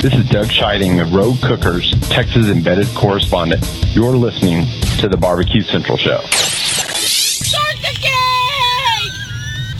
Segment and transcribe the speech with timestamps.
[0.00, 3.66] This is Doug Scheiding of Rogue Cookers, Texas embedded correspondent.
[3.96, 4.64] You're listening
[5.00, 6.20] to the Barbecue Central Show.
[6.22, 9.12] Start the game!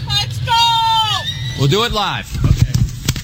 [0.09, 1.61] Let's go!
[1.61, 2.27] We'll do it live.
[2.45, 2.73] Okay.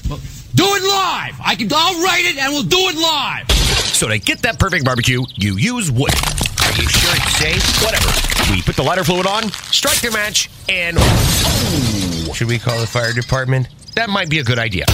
[0.09, 0.21] Well,
[0.55, 1.35] do it live.
[1.43, 1.67] I can.
[1.73, 3.51] I'll write it, and we'll do it live.
[3.51, 6.13] So to get that perfect barbecue, you use wood.
[6.13, 7.83] Are you sure it's safe?
[7.83, 8.53] Whatever.
[8.53, 12.87] We put the lighter fluid on, strike the match, and oh, should we call the
[12.87, 13.67] fire department?
[13.95, 14.85] That might be a good idea.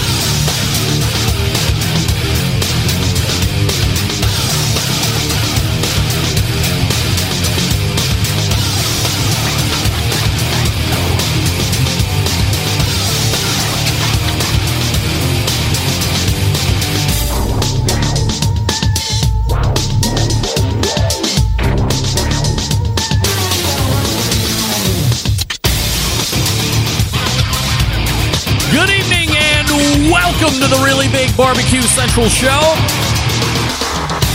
[30.91, 32.59] Really Big Barbecue Central Show.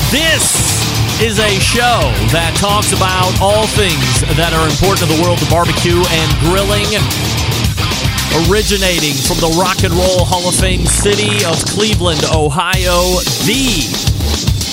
[0.09, 2.01] This is a show
[2.33, 6.89] that talks about all things that are important to the world of barbecue and grilling.
[8.49, 13.85] Originating from the Rock and Roll Hall of Fame city of Cleveland, Ohio, the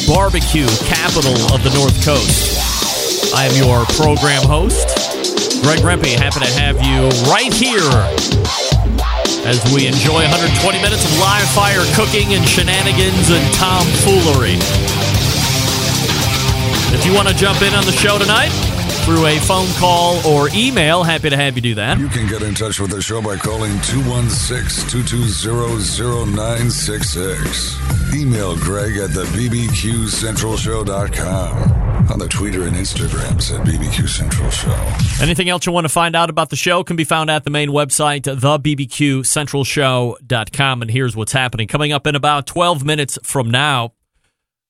[0.07, 3.35] barbecue capital of the North Coast.
[3.35, 4.87] I am your program host,
[5.67, 6.15] Greg Rempe.
[6.15, 8.62] Happy to have you right here
[9.45, 14.55] as we enjoy 120 minutes of live fire cooking and shenanigans and tomfoolery.
[16.95, 18.51] If you want to jump in on the show tonight
[19.03, 21.99] through a phone call or email, happy to have you do that.
[21.99, 28.15] You can get in touch with the show by calling 216 220 0966.
[28.15, 31.83] Email Greg at the BBQCentralShow.com.
[32.11, 35.23] On the Twitter and Instagrams at BBQ Central Show.
[35.23, 37.49] Anything else you want to find out about the show can be found at the
[37.49, 40.81] main website, thebbqcentralshow.com.
[40.81, 41.69] And here's what's happening.
[41.69, 43.93] Coming up in about 12 minutes from now,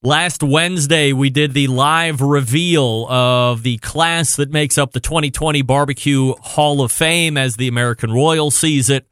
[0.03, 5.61] last Wednesday, we did the live reveal of the class that makes up the 2020
[5.61, 9.07] Barbecue Hall of Fame as the American Royal sees it.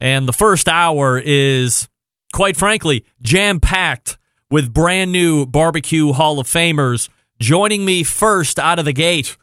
[0.00, 1.88] And the first hour is,
[2.32, 4.18] quite frankly, jam packed
[4.50, 7.08] with brand new Barbecue Hall of Famers.
[7.40, 9.36] Joining me first out of the gate,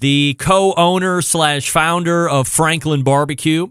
[0.00, 3.68] the co-owner slash founder of Franklin Barbecue,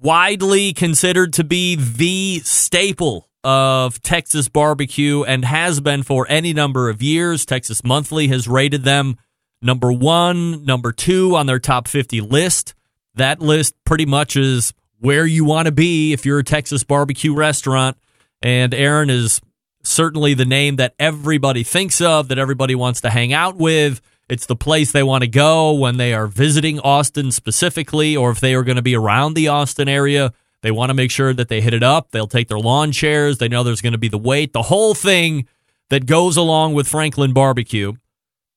[0.00, 6.90] widely considered to be the staple of Texas barbecue and has been for any number
[6.90, 7.46] of years.
[7.46, 9.16] Texas Monthly has rated them
[9.62, 12.74] number one, number two on their top 50 list.
[13.14, 17.34] That list pretty much is where you want to be if you're a Texas barbecue
[17.34, 17.96] restaurant.
[18.42, 19.40] And Aaron is
[19.82, 24.02] certainly the name that everybody thinks of, that everybody wants to hang out with.
[24.28, 28.40] It's the place they want to go when they are visiting Austin specifically, or if
[28.40, 30.34] they are going to be around the Austin area.
[30.62, 32.10] They want to make sure that they hit it up.
[32.10, 33.38] They'll take their lawn chairs.
[33.38, 35.46] They know there's going to be the wait, the whole thing
[35.90, 37.92] that goes along with Franklin Barbecue.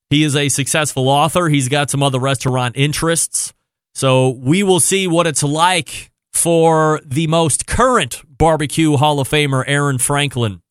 [0.09, 1.47] He is a successful author.
[1.47, 3.53] He's got some other restaurant interests.
[3.93, 9.63] So we will see what it's like for the most current barbecue Hall of Famer,
[9.67, 10.61] Aaron Franklin,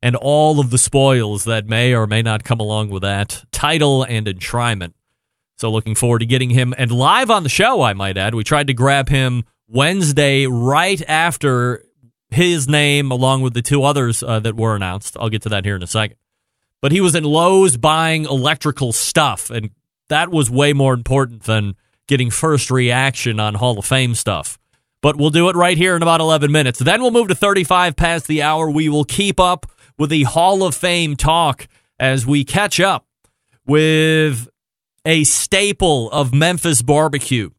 [0.00, 4.02] and all of the spoils that may or may not come along with that title
[4.02, 4.92] and enshrinement.
[5.58, 8.34] So looking forward to getting him and live on the show, I might add.
[8.34, 11.84] We tried to grab him Wednesday right after
[12.30, 15.16] his name, along with the two others uh, that were announced.
[15.18, 16.16] I'll get to that here in a second.
[16.80, 19.70] But he was in Lowe's buying electrical stuff, and
[20.08, 21.74] that was way more important than
[22.08, 24.58] getting first reaction on Hall of Fame stuff.
[25.02, 26.78] But we'll do it right here in about 11 minutes.
[26.78, 28.70] Then we'll move to 35 past the hour.
[28.70, 29.66] We will keep up
[29.98, 33.06] with the Hall of Fame talk as we catch up
[33.66, 34.48] with
[35.04, 37.50] a staple of Memphis barbecue.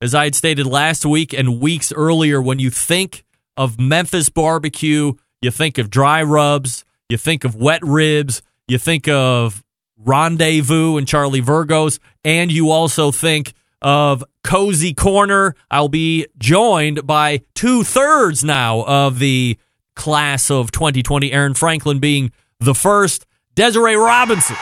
[0.00, 3.24] As I had stated last week and weeks earlier, when you think
[3.56, 9.08] of Memphis barbecue, you think of dry rubs, you think of wet ribs, you think
[9.08, 9.64] of
[9.96, 15.56] Rendezvous and Charlie Vergos, and you also think of Cozy Corner.
[15.68, 19.58] I'll be joined by two thirds now of the
[19.96, 22.30] class of 2020, Aaron Franklin being
[22.60, 23.26] the first.
[23.56, 24.56] Desiree Robinson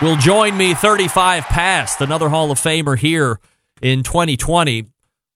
[0.00, 3.38] will join me 35 past, another Hall of Famer here
[3.82, 4.86] in 2020.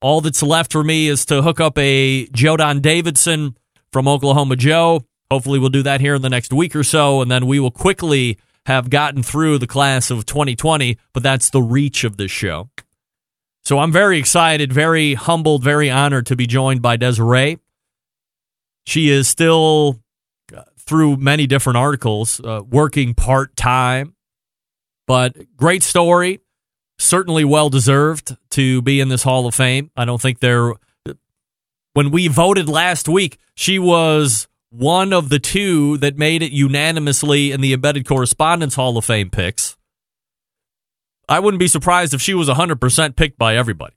[0.01, 3.57] All that's left for me is to hook up a Joe Don Davidson
[3.93, 5.05] from Oklahoma Joe.
[5.31, 7.71] Hopefully, we'll do that here in the next week or so, and then we will
[7.73, 10.99] quickly have gotten through the class of 2020.
[11.13, 12.71] But that's the reach of this show.
[13.65, 17.59] So I'm very excited, very humbled, very honored to be joined by Desiree.
[18.87, 19.99] She is still,
[20.57, 24.15] uh, through many different articles, uh, working part time,
[25.09, 26.39] but great story.
[26.99, 29.91] Certainly well deserved to be in this Hall of Fame.
[29.97, 30.73] I don't think there.
[31.93, 37.53] When we voted last week, she was one of the two that made it unanimously
[37.53, 39.77] in the Embedded Correspondence Hall of Fame picks.
[41.29, 43.95] I wouldn't be surprised if she was 100% picked by everybody.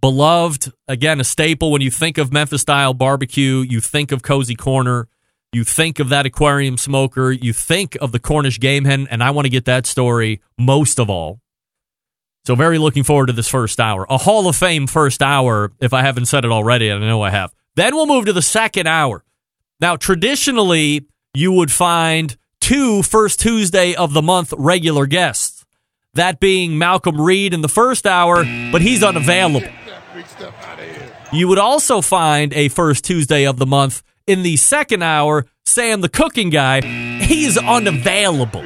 [0.00, 4.54] Beloved, again, a staple when you think of Memphis style barbecue, you think of Cozy
[4.54, 5.08] Corner,
[5.52, 9.30] you think of that aquarium smoker, you think of the Cornish game hen, and I
[9.32, 11.40] want to get that story most of all.
[12.50, 14.04] So, very looking forward to this first hour.
[14.10, 17.22] A Hall of Fame first hour, if I haven't said it already, and I know
[17.22, 17.54] I have.
[17.76, 19.22] Then we'll move to the second hour.
[19.80, 25.64] Now, traditionally, you would find two first Tuesday of the month regular guests.
[26.14, 29.70] That being Malcolm Reed in the first hour, but he's unavailable.
[31.32, 36.00] You would also find a first Tuesday of the month in the second hour, Sam
[36.00, 36.80] the cooking guy.
[37.20, 38.64] He's unavailable.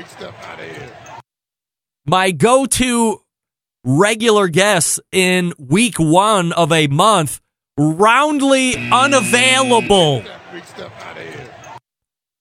[2.07, 3.21] My go to
[3.85, 7.41] regular guests in week one of a month,
[7.77, 10.25] roundly unavailable.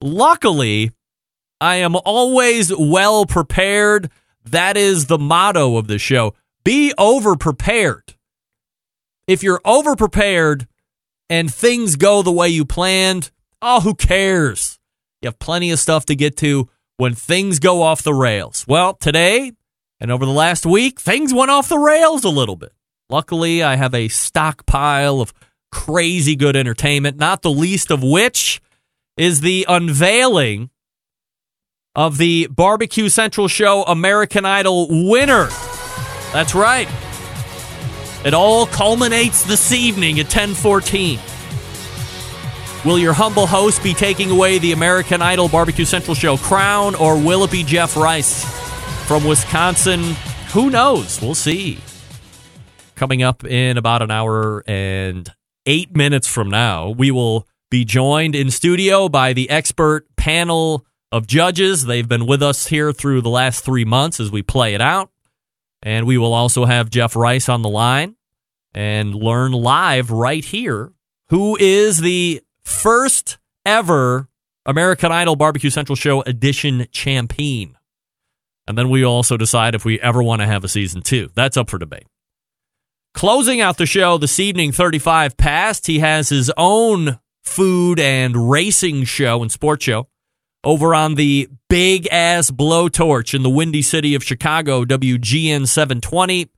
[0.02, 0.92] Luckily,
[1.62, 4.10] I am always well prepared.
[4.46, 6.34] That is the motto of the show.
[6.64, 8.16] Be over prepared.
[9.28, 10.68] If you're over prepared
[11.30, 13.32] and things go the way you planned,
[13.62, 14.80] oh, who cares?
[15.22, 18.66] You have plenty of stuff to get to when things go off the rails.
[18.68, 19.54] Well, today
[20.04, 22.74] and over the last week, things went off the rails a little bit.
[23.10, 25.34] Luckily, I have a stockpile of
[25.72, 28.62] crazy good entertainment, not the least of which
[29.16, 30.70] is the unveiling
[31.96, 35.48] of the Barbecue Central Show American Idol winner.
[36.34, 36.90] That's right.
[38.26, 41.18] It all culminates this evening at 1014.
[42.84, 47.18] Will your humble host be taking away the American Idol Barbecue Central Show crown, or
[47.18, 48.73] will it be Jeff Rice
[49.06, 50.02] from Wisconsin?
[50.54, 51.22] Who knows?
[51.22, 51.80] We'll see.
[52.96, 55.32] Coming up in about an hour and
[55.66, 61.28] eight minutes from now, we will be joined in studio by the expert panel of
[61.28, 61.86] judges.
[61.86, 65.10] They've been with us here through the last three months as we play it out.
[65.82, 68.16] And we will also have Jeff Rice on the line
[68.74, 70.94] and learn live right here
[71.30, 74.30] who is the first ever
[74.66, 77.76] American Idol Barbecue Central Show edition champion.
[78.68, 81.30] And then we also decide if we ever want to have a season two.
[81.36, 82.08] That's up for debate.
[83.14, 89.04] Closing out the show this evening, 35 past, he has his own food and racing
[89.04, 90.08] show and sports show
[90.64, 96.50] over on the big ass blowtorch in the windy city of Chicago, WGN 720.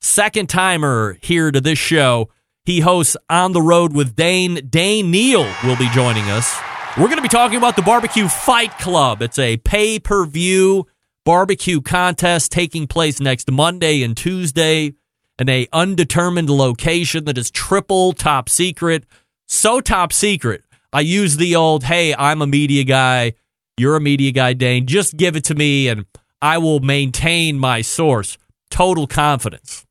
[0.00, 2.28] Second timer here to this show.
[2.64, 4.66] He hosts On the Road with Dane.
[4.68, 6.56] Dane Neal will be joining us.
[6.96, 9.20] We're going to be talking about the Barbecue Fight Club.
[9.20, 10.86] It's a pay per view
[11.24, 14.94] barbecue contest taking place next Monday and Tuesday
[15.38, 19.04] in a undetermined location that is triple top secret
[19.46, 20.64] so top secret.
[20.92, 23.34] I use the old, hey, I'm a media guy,
[23.76, 24.86] you're a media guy, Dane.
[24.86, 26.06] Just give it to me and
[26.40, 28.38] I will maintain my source.
[28.70, 29.86] Total confidence.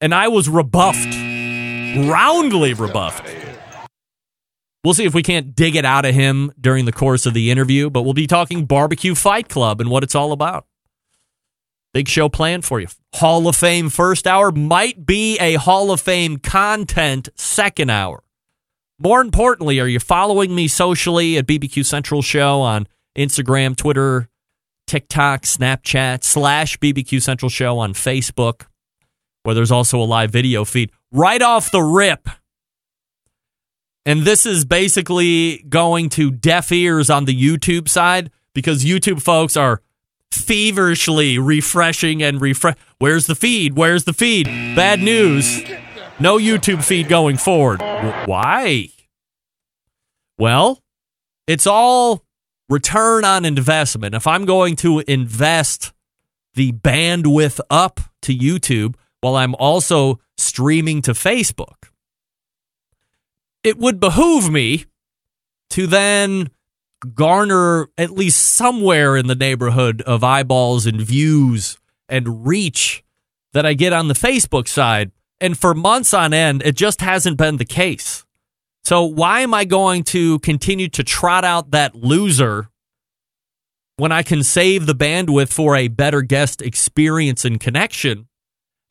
[0.00, 1.14] And I was rebuffed,
[2.08, 3.45] roundly rebuffed.
[4.86, 7.50] We'll see if we can't dig it out of him during the course of the
[7.50, 10.64] interview, but we'll be talking Barbecue Fight Club and what it's all about.
[11.92, 12.86] Big show planned for you.
[13.16, 18.22] Hall of Fame first hour might be a Hall of Fame content second hour.
[19.00, 22.86] More importantly, are you following me socially at BBQ Central Show on
[23.18, 24.28] Instagram, Twitter,
[24.86, 28.66] TikTok, Snapchat, slash BBQ Central Show on Facebook,
[29.42, 32.28] where there's also a live video feed right off the rip.
[34.06, 39.56] And this is basically going to deaf ears on the YouTube side because YouTube folks
[39.56, 39.82] are
[40.30, 42.76] feverishly refreshing and refresh.
[42.98, 43.74] Where's the feed?
[43.74, 44.46] Where's the feed?
[44.46, 45.60] Bad news.
[46.20, 47.80] No YouTube feed going forward.
[48.26, 48.90] Why?
[50.38, 50.82] Well,
[51.48, 52.24] it's all
[52.68, 54.14] return on investment.
[54.14, 55.92] If I'm going to invest
[56.54, 61.88] the bandwidth up to YouTube while I'm also streaming to Facebook,
[63.66, 64.84] it would behoove me
[65.70, 66.48] to then
[67.14, 71.76] garner at least somewhere in the neighborhood of eyeballs and views
[72.08, 73.02] and reach
[73.54, 75.10] that I get on the Facebook side.
[75.40, 78.24] And for months on end, it just hasn't been the case.
[78.84, 82.68] So why am I going to continue to trot out that loser
[83.96, 88.28] when I can save the bandwidth for a better guest experience and connection?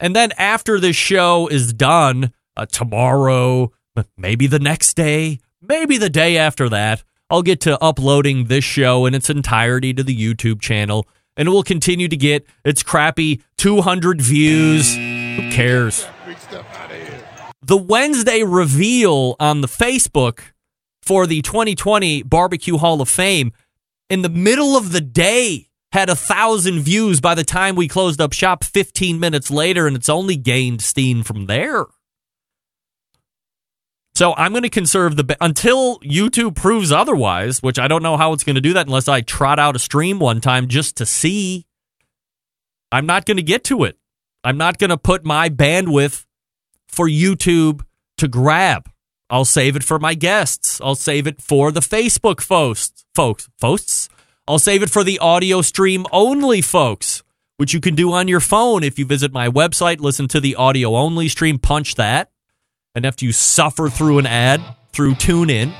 [0.01, 3.71] And then after this show is done, uh, tomorrow,
[4.17, 9.05] maybe the next day, maybe the day after that, I'll get to uploading this show
[9.05, 13.41] in its entirety to the YouTube channel and it will continue to get its crappy
[13.57, 14.95] 200 views.
[14.95, 16.07] Who cares?
[17.61, 20.39] The Wednesday reveal on the Facebook
[21.01, 23.51] for the 2020 Barbecue Hall of Fame
[24.09, 28.21] in the middle of the day had a thousand views by the time we closed
[28.21, 31.85] up shop 15 minutes later, and it's only gained steam from there.
[34.15, 38.31] So I'm going to conserve the until YouTube proves otherwise, which I don't know how
[38.31, 41.05] it's going to do that unless I trot out a stream one time just to
[41.05, 41.65] see.
[42.93, 43.97] I'm not going to get to it.
[44.43, 46.25] I'm not going to put my bandwidth
[46.87, 47.81] for YouTube
[48.17, 48.89] to grab.
[49.29, 50.79] I'll save it for my guests.
[50.79, 52.93] I'll save it for the Facebook folks.
[53.13, 54.07] Folks, folks.
[54.47, 57.23] I'll save it for the audio stream only folks,
[57.57, 60.55] which you can do on your phone if you visit my website, listen to the
[60.55, 62.29] audio only stream, punch that.
[62.95, 64.61] And after you suffer through an ad
[64.93, 65.73] through TuneIn,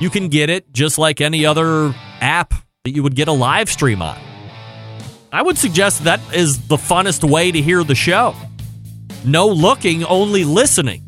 [0.00, 2.54] you can get it just like any other app
[2.84, 4.18] that you would get a live stream on.
[5.30, 8.34] I would suggest that is the funnest way to hear the show.
[9.24, 11.02] No looking, only listening.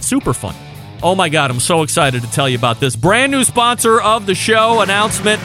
[0.00, 0.54] Super fun.
[1.02, 2.94] Oh my God, I'm so excited to tell you about this.
[2.94, 5.42] Brand new sponsor of the show announcement,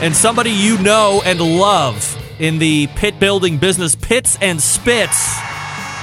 [0.00, 5.36] and somebody you know and love in the pit building business, Pitts and Spitts.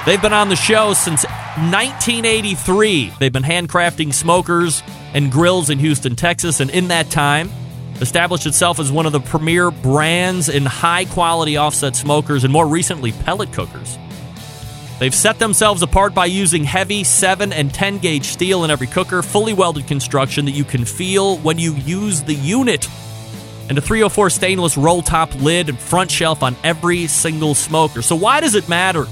[0.05, 1.25] They've been on the show since
[1.57, 3.13] 1983.
[3.19, 7.49] They've been handcrafting smokers and grills in Houston, Texas, and in that time,
[8.01, 12.67] established itself as one of the premier brands in high quality offset smokers and more
[12.67, 13.97] recently pellet cookers.
[14.99, 19.21] They've set themselves apart by using heavy 7 and 10 gauge steel in every cooker,
[19.21, 22.87] fully welded construction that you can feel when you use the unit,
[23.69, 28.01] and a 304 stainless roll top lid and front shelf on every single smoker.
[28.01, 29.05] So, why does it matter?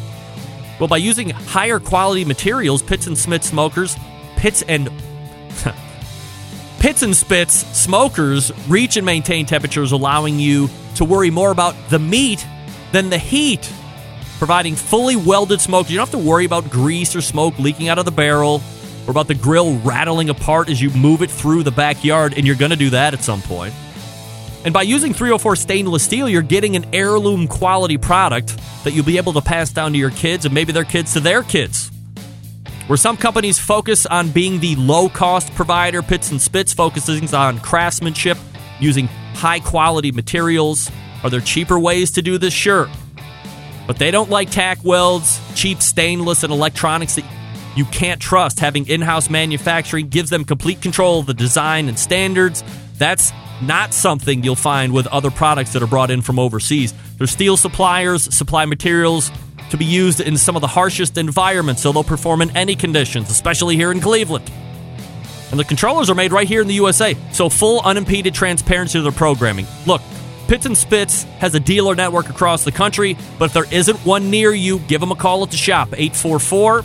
[0.79, 3.97] Well, by using higher quality materials, Pits and Smith smokers,
[4.35, 4.89] Pits and
[6.79, 11.99] Pitts and Spitts smokers reach and maintain temperatures, allowing you to worry more about the
[11.99, 12.45] meat
[12.91, 13.71] than the heat.
[14.37, 17.97] Providing fully welded smoke, you don't have to worry about grease or smoke leaking out
[17.97, 18.61] of the barrel
[19.07, 22.55] or about the grill rattling apart as you move it through the backyard, and you're
[22.55, 23.73] going to do that at some point.
[24.65, 29.17] And by using 304 stainless steel, you're getting an heirloom quality product that you'll be
[29.17, 31.91] able to pass down to your kids and maybe their kids to their kids.
[32.87, 37.59] Where some companies focus on being the low cost provider, Pitts and Spitts focuses on
[37.59, 38.37] craftsmanship,
[38.79, 40.89] using high quality materials.
[41.23, 42.53] Are there cheaper ways to do this?
[42.53, 42.89] Sure.
[43.87, 47.25] But they don't like tack welds, cheap stainless, and electronics that
[47.75, 48.59] you can't trust.
[48.59, 52.63] Having in house manufacturing gives them complete control of the design and standards.
[52.97, 56.93] That's not something you'll find with other products that are brought in from overseas.
[57.17, 59.31] Their steel suppliers supply materials
[59.69, 63.29] to be used in some of the harshest environments, so they'll perform in any conditions,
[63.29, 64.51] especially here in Cleveland.
[65.51, 69.03] And the controllers are made right here in the USA, so full unimpeded transparency to
[69.03, 69.65] their programming.
[69.85, 70.01] Look,
[70.47, 74.29] Pitts and Spitts has a dealer network across the country, but if there isn't one
[74.29, 76.83] near you, give them a call at the shop, 844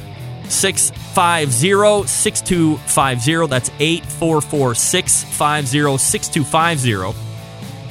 [0.49, 3.47] 650 6250.
[3.47, 7.33] That's 844 650 6250.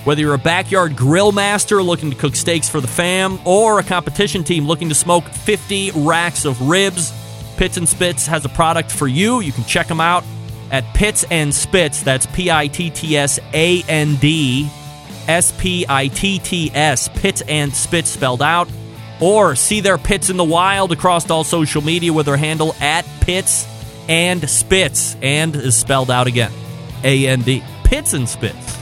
[0.03, 3.83] Whether you're a backyard grill master looking to cook steaks for the fam or a
[3.83, 7.13] competition team looking to smoke 50 racks of ribs,
[7.57, 9.41] Pitts and Spitts has a product for you.
[9.41, 10.23] You can check them out
[10.71, 12.01] at Pitts and Spitts.
[12.01, 14.67] That's P I T T S A N D
[15.27, 17.07] S P I T T S.
[17.09, 18.67] Pitts and Spitts spelled out.
[19.21, 23.05] Or see their pits in the wild across all social media with their handle at
[23.21, 23.67] Pitts
[24.09, 25.15] and Spitts.
[25.21, 26.51] And is spelled out again.
[27.03, 27.63] A N D.
[27.83, 28.77] Pitts and Spitts.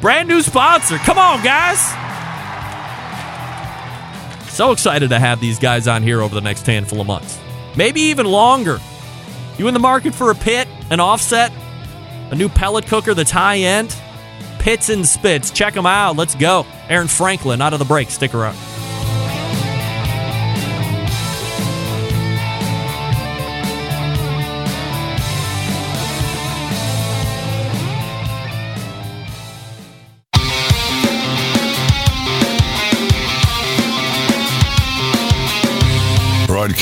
[0.00, 0.98] Brand new sponsor.
[0.98, 1.78] Come on, guys.
[4.50, 7.38] So excited to have these guys on here over the next handful of months.
[7.76, 8.78] Maybe even longer.
[9.56, 11.52] You in the market for a pit, an offset,
[12.30, 13.94] a new pellet cooker that's high end?
[14.58, 15.50] Pitts and Spitts.
[15.50, 16.16] Check them out.
[16.16, 16.66] Let's go.
[16.88, 18.10] Aaron Franklin out of the break.
[18.10, 18.56] Stick around.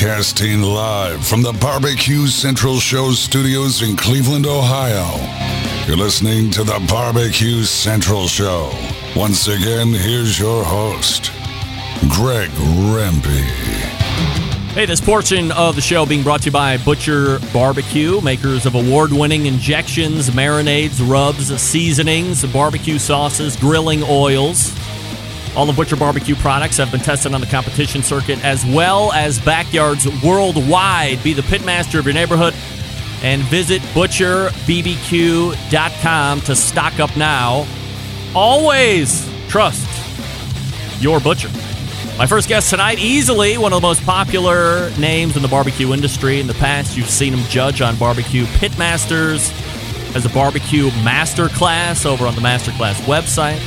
[0.01, 5.09] Broadcasting live from the Barbecue Central Show studios in Cleveland, Ohio.
[5.89, 8.71] You're listening to the Barbecue Central Show.
[9.17, 11.33] Once again, here's your host,
[12.09, 12.49] Greg
[12.95, 13.43] Rempe.
[14.75, 18.77] Hey, this portion of the show being brought to you by Butcher Barbecue, makers of
[18.77, 24.78] award winning injections, marinades, rubs, seasonings, barbecue sauces, grilling oils.
[25.57, 29.41] All the Butcher Barbecue products have been tested on the competition circuit as well as
[29.41, 31.23] backyards worldwide.
[31.23, 32.55] Be the pitmaster of your neighborhood
[33.23, 37.67] and visit butcherbbq.com to stock up now.
[38.35, 39.89] Always trust
[41.03, 41.49] your butcher.
[42.17, 46.41] My first guest tonight, easily one of the most popular names in the barbecue industry.
[46.41, 49.53] In the past, you've seen him judge on barbecue pitmasters,
[50.15, 53.61] as a barbecue masterclass over on the masterclass website.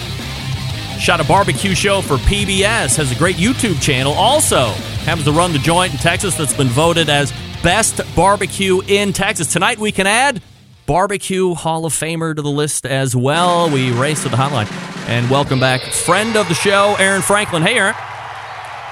[1.01, 4.13] Shot a barbecue show for PBS, has a great YouTube channel.
[4.13, 4.67] Also,
[5.03, 9.51] happens to run the joint in Texas that's been voted as best barbecue in Texas.
[9.51, 10.43] Tonight we can add
[10.85, 13.67] barbecue Hall of Famer to the list as well.
[13.71, 14.71] We race to the hotline
[15.09, 17.63] and welcome back friend of the show, Aaron Franklin.
[17.63, 17.95] Hey, Aaron.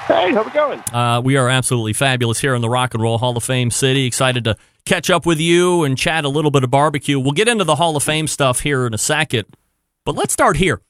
[0.08, 0.80] Hey, how's it going?
[0.92, 4.06] Uh, we are absolutely fabulous here in the Rock and Roll Hall of Fame city.
[4.06, 7.20] Excited to catch up with you and chat a little bit of barbecue.
[7.20, 9.46] We'll get into the Hall of Fame stuff here in a second,
[10.04, 10.80] but let's start here.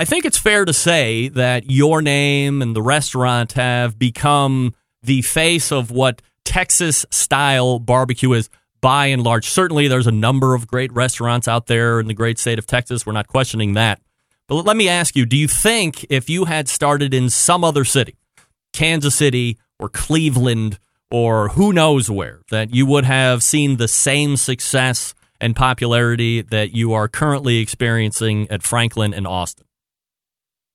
[0.00, 5.22] I think it's fair to say that your name and the restaurant have become the
[5.22, 8.48] face of what Texas style barbecue is
[8.80, 9.48] by and large.
[9.48, 13.04] Certainly, there's a number of great restaurants out there in the great state of Texas.
[13.04, 14.00] We're not questioning that.
[14.46, 17.84] But let me ask you do you think if you had started in some other
[17.84, 18.16] city,
[18.72, 20.78] Kansas City or Cleveland
[21.10, 26.72] or who knows where, that you would have seen the same success and popularity that
[26.72, 29.64] you are currently experiencing at Franklin and Austin?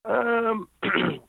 [0.06, 0.68] Um,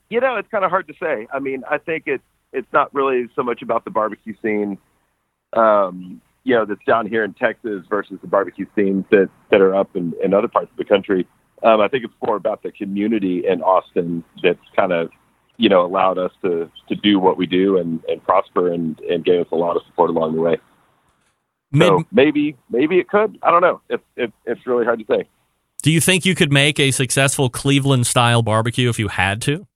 [0.09, 1.27] you know, it's kind of hard to say.
[1.33, 2.21] I mean, I think it
[2.53, 4.77] it's not really so much about the barbecue scene,
[5.53, 9.75] um, you know, that's down here in Texas versus the barbecue scenes that that are
[9.75, 11.27] up in, in other parts of the country.
[11.63, 15.09] Um, I think it's more about the community in Austin that's kind of,
[15.57, 19.25] you know, allowed us to to do what we do and, and prosper and, and
[19.25, 20.57] gave us a lot of support along the way.
[21.71, 23.37] Mid- so maybe maybe it could.
[23.41, 23.81] I don't know.
[23.89, 25.27] It's it, it's really hard to say.
[25.85, 29.67] Do you think you could make a successful Cleveland style barbecue if you had to?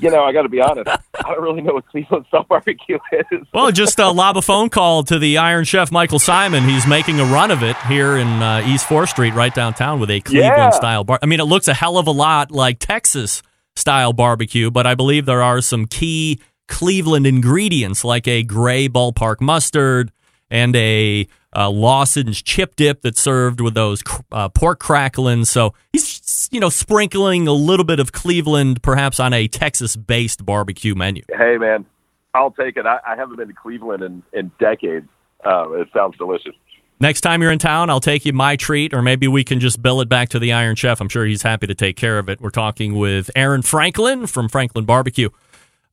[0.00, 0.86] You know, I got to be honest.
[1.14, 2.98] I don't really know what Cleveland style barbecue
[3.32, 3.46] is.
[3.54, 6.68] Well, just uh, lob a phone call to the Iron Chef Michael Symon.
[6.68, 10.10] He's making a run of it here in uh, East Fourth Street, right downtown, with
[10.10, 10.70] a Cleveland Yeah.
[10.72, 11.18] style bar.
[11.22, 13.42] I mean, it looks a hell of a lot like Texas
[13.76, 16.38] style barbecue, but I believe there are some key
[16.68, 20.12] Cleveland ingredients like a gray ballpark mustard
[20.50, 21.26] and a
[21.58, 25.50] uh, Lawson's chip dip that's served with those cr- uh, pork cracklings.
[25.50, 30.94] So he's you know sprinkling a little bit of Cleveland, perhaps on a Texas-based barbecue
[30.94, 31.22] menu.
[31.36, 31.84] Hey, man,
[32.32, 32.86] I'll take it.
[32.86, 35.08] I, I haven't been to Cleveland in, in decades.
[35.44, 36.54] Uh, it sounds delicious.
[37.00, 39.80] Next time you're in town, I'll take you my treat, or maybe we can just
[39.80, 41.00] bill it back to the Iron Chef.
[41.00, 42.40] I'm sure he's happy to take care of it.
[42.40, 45.30] We're talking with Aaron Franklin from Franklin Barbecue.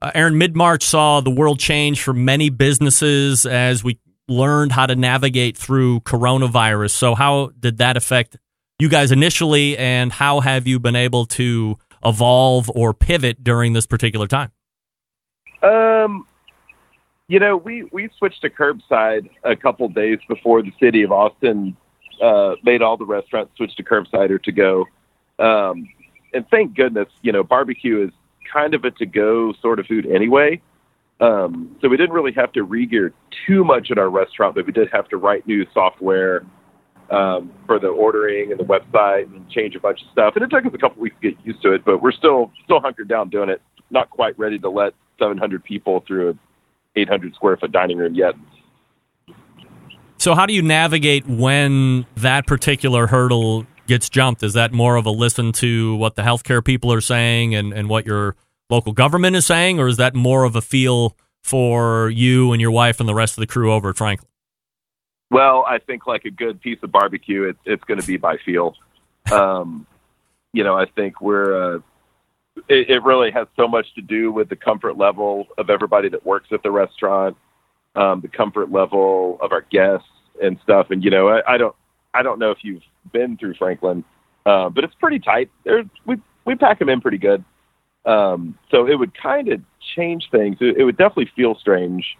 [0.01, 4.86] Uh, Aaron, mid March saw the world change for many businesses as we learned how
[4.86, 6.92] to navigate through coronavirus.
[6.92, 8.38] So, how did that affect
[8.80, 13.86] you guys initially, and how have you been able to evolve or pivot during this
[13.86, 14.52] particular time?
[15.64, 16.28] Um,
[17.28, 21.76] you know, we we switched to curbside a couple days before the city of Austin
[22.22, 24.86] uh, made all the restaurants switch to curbside or to go.
[25.40, 25.88] Um,
[26.34, 28.12] and thank goodness, you know, barbecue is
[28.52, 30.62] kind of a to go sort of food anyway.
[31.21, 33.12] Um, so we didn't really have to regear
[33.47, 36.45] too much at our restaurant, but we did have to write new software
[37.10, 40.36] um, for the ordering and the website and change a bunch of stuff.
[40.36, 42.51] And it took us a couple weeks to get used to it, but we're still
[42.65, 43.62] still hunkered down doing it.
[43.91, 48.34] Not quite ready to let 700 people through a 800 square foot dining room yet.
[50.17, 54.43] So, how do you navigate when that particular hurdle gets jumped?
[54.43, 57.89] Is that more of a listen to what the healthcare people are saying and, and
[57.89, 58.36] what your
[58.69, 62.71] local government is saying, or is that more of a feel for you and your
[62.71, 64.30] wife and the rest of the crew over at Franklin?
[65.32, 68.38] Well, I think like a good piece of barbecue, it, it's going to be by
[68.38, 68.75] feel.
[69.32, 69.88] Um,
[70.54, 71.75] you know, I think we're.
[71.75, 71.80] Uh,
[72.69, 76.25] it, it really has so much to do with the comfort level of everybody that
[76.25, 77.36] works at the restaurant,
[77.95, 80.08] um, the comfort level of our guests
[80.41, 80.88] and stuff.
[80.89, 81.75] And you know, I, I don't,
[82.13, 84.04] I don't know if you've been through Franklin,
[84.45, 85.49] uh, but it's pretty tight.
[86.06, 87.43] We we pack them in pretty good.
[88.06, 89.62] Um, so it would kind of
[89.96, 90.58] change things.
[90.62, 92.18] It, it would definitely feel strange.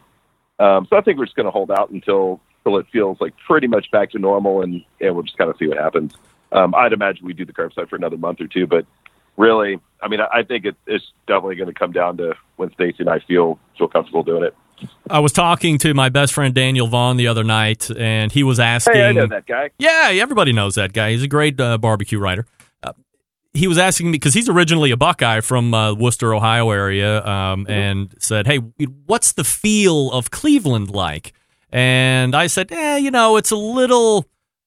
[0.60, 3.34] Um, so I think we're just going to hold out until until it feels like
[3.46, 6.14] pretty much back to normal, and and we'll just kind of see what happens.
[6.52, 8.86] Um, I'd imagine we do the curbside for another month or two, but
[9.38, 12.72] really, I mean, I, I think it, it's definitely going to come down to when
[12.74, 14.56] Stacy and I feel feel comfortable doing it.
[15.10, 18.60] I was talking to my best friend Daniel Vaughn the other night, and he was
[18.60, 18.96] asking.
[18.96, 19.70] Hey, I know that guy.
[19.78, 21.12] Yeah, everybody knows that guy.
[21.12, 22.46] He's a great uh, barbecue writer.
[23.56, 27.66] He was asking me because he's originally a Buckeye from uh, Wooster, Ohio area, um,
[27.70, 28.58] and said, "Hey,
[29.06, 31.34] what's the feel of Cleveland like?"
[31.72, 34.26] And I said, "Eh, you know, it's a little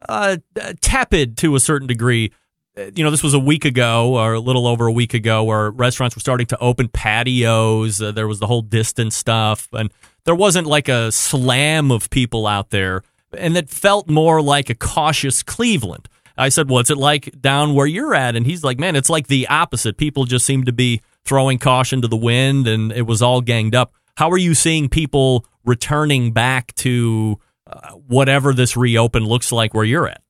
[0.09, 0.38] uh,
[0.81, 2.33] tepid to a certain degree."
[2.77, 5.44] Uh, You know, this was a week ago, or a little over a week ago,
[5.44, 8.01] where restaurants were starting to open patios.
[8.01, 9.90] Uh, there was the whole distance stuff, and
[10.24, 13.03] there wasn't like a slam of people out there,
[13.37, 16.09] and it felt more like a cautious Cleveland.
[16.38, 19.27] I said, "What's it like down where you're at?" And he's like, "Man, it's like
[19.27, 19.96] the opposite.
[19.96, 23.74] People just seem to be throwing caution to the wind, and it was all ganged
[23.74, 29.74] up." How are you seeing people returning back to uh, whatever this reopen looks like
[29.74, 30.22] where you're at?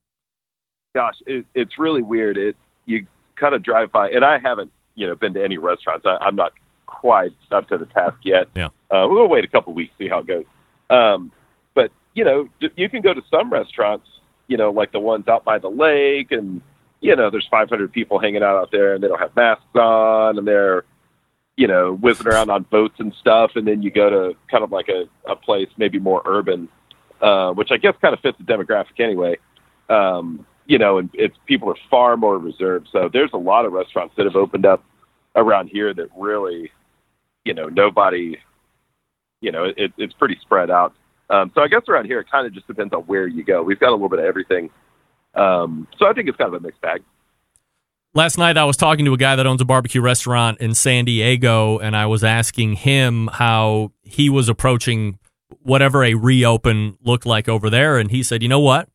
[0.93, 2.37] gosh, it, it's really weird.
[2.37, 6.05] It you kind of drive by, and I haven't you know been to any restaurants.
[6.05, 6.53] I, I'm not
[6.85, 8.47] quite up to the task yet.
[8.55, 8.67] Yeah.
[8.91, 10.45] uh, we'll wait a couple weeks see how it goes.
[10.89, 11.31] Um,
[11.73, 14.07] but you know, you can go to some restaurants,
[14.49, 16.61] you know, like the ones out by the lake, and
[16.99, 20.37] you know, there's 500 people hanging out out there, and they don't have masks on,
[20.37, 20.83] and they're
[21.55, 23.51] you know whizzing around on boats and stuff.
[23.55, 26.67] And then you go to kind of like a, a place maybe more urban,
[27.21, 29.37] uh, which I guess kind of fits the demographic anyway.
[29.87, 32.89] Um, you know, and it's people are far more reserved.
[32.91, 34.83] So there's a lot of restaurants that have opened up
[35.35, 36.71] around here that really,
[37.43, 38.37] you know, nobody,
[39.41, 40.93] you know, it, it's pretty spread out.
[41.29, 43.61] Um, so I guess around here, it kind of just depends on where you go.
[43.61, 44.69] We've got a little bit of everything.
[45.35, 47.03] Um, so I think it's kind of a mixed bag.
[48.15, 51.05] Last night, I was talking to a guy that owns a barbecue restaurant in San
[51.05, 55.19] Diego, and I was asking him how he was approaching
[55.61, 57.99] whatever a reopen looked like over there.
[57.99, 58.89] And he said, You know what?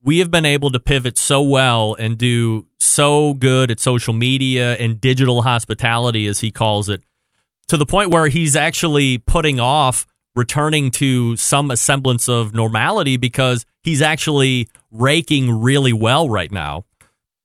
[0.00, 4.74] We have been able to pivot so well and do so good at social media
[4.74, 7.02] and digital hospitality, as he calls it,
[7.66, 13.66] to the point where he's actually putting off returning to some semblance of normality because
[13.82, 16.84] he's actually raking really well right now.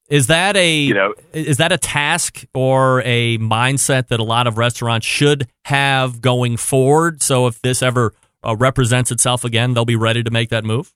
[0.10, 4.48] Is that a You know, is that a task or a mindset that a lot
[4.48, 7.22] of restaurants should have going forward?
[7.22, 10.94] So if this ever uh, represents itself again, they'll be ready to make that move.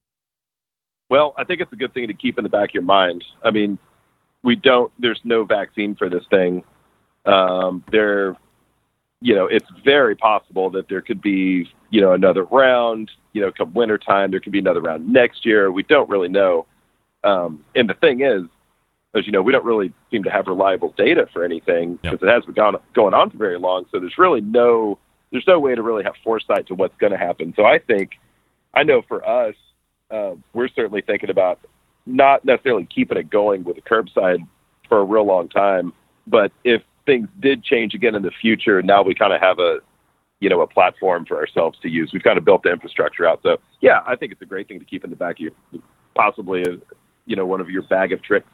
[1.10, 3.26] Well, I think it's a good thing to keep in the back of your mind.
[3.44, 3.78] I mean,
[4.44, 4.94] we don't.
[4.98, 6.64] There's no vaccine for this thing.
[7.26, 8.38] Um, there,
[9.20, 13.12] you know, it's very possible that there could be, you know, another round.
[13.34, 15.72] You know, come winter time, there could be another round next year.
[15.72, 16.66] We don't really know.
[17.24, 18.44] Um, and the thing is,
[19.14, 22.14] as you know, we don't really seem to have reliable data for anything Yep.
[22.14, 23.86] because it hasn't gone going on for very long.
[23.92, 24.98] So there's really no
[25.32, 27.54] there's no way to really have foresight to what's going to happen.
[27.56, 28.12] So I think
[28.74, 29.56] I know for us,
[30.10, 31.60] uh, we're certainly thinking about
[32.06, 34.46] not necessarily keeping it going with the curbside
[34.90, 35.94] for a real long time,
[36.28, 39.80] but if things did change again in the future, now we kind of have a
[40.42, 42.10] you know a platform for ourselves to use.
[42.12, 43.40] We've kind of built the infrastructure out.
[43.44, 45.52] So yeah, I think it's a great thing to keep in the back of your
[46.14, 46.78] possibly a,
[47.26, 48.48] you know one of your bag of tricks.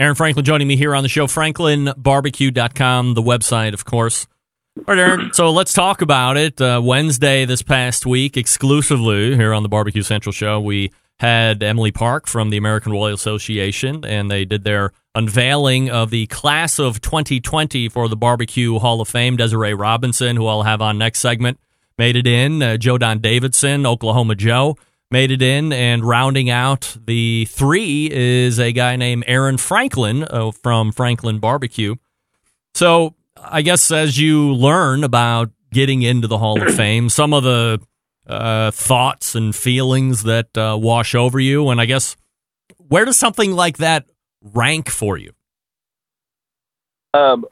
[0.00, 1.26] Aaron Franklin joining me here on the show.
[1.26, 4.26] FranklinBarbecue.com, the website, of course.
[4.78, 5.34] All right, Aaron.
[5.34, 6.58] So let's talk about it.
[6.58, 10.90] Uh, Wednesday this past week, exclusively here on the Barbecue Central show, we
[11.20, 16.26] had Emily Park from the American Royal Association, and they did their unveiling of the
[16.28, 19.36] class of 2020 for the Barbecue Hall of Fame.
[19.36, 21.60] Desiree Robinson, who I'll have on next segment,
[21.98, 22.62] made it in.
[22.62, 24.78] Uh, Joe Don Davidson, Oklahoma Joe,
[25.10, 25.74] made it in.
[25.74, 31.96] And rounding out the three is a guy named Aaron Franklin uh, from Franklin Barbecue.
[32.72, 37.42] So I guess as you learn about getting into the Hall of Fame, some of
[37.42, 37.78] the
[38.26, 42.16] uh, thoughts and feelings that uh, wash over you, and I guess
[42.88, 44.06] where does something like that
[44.42, 45.32] rank for you?
[47.14, 47.44] Um,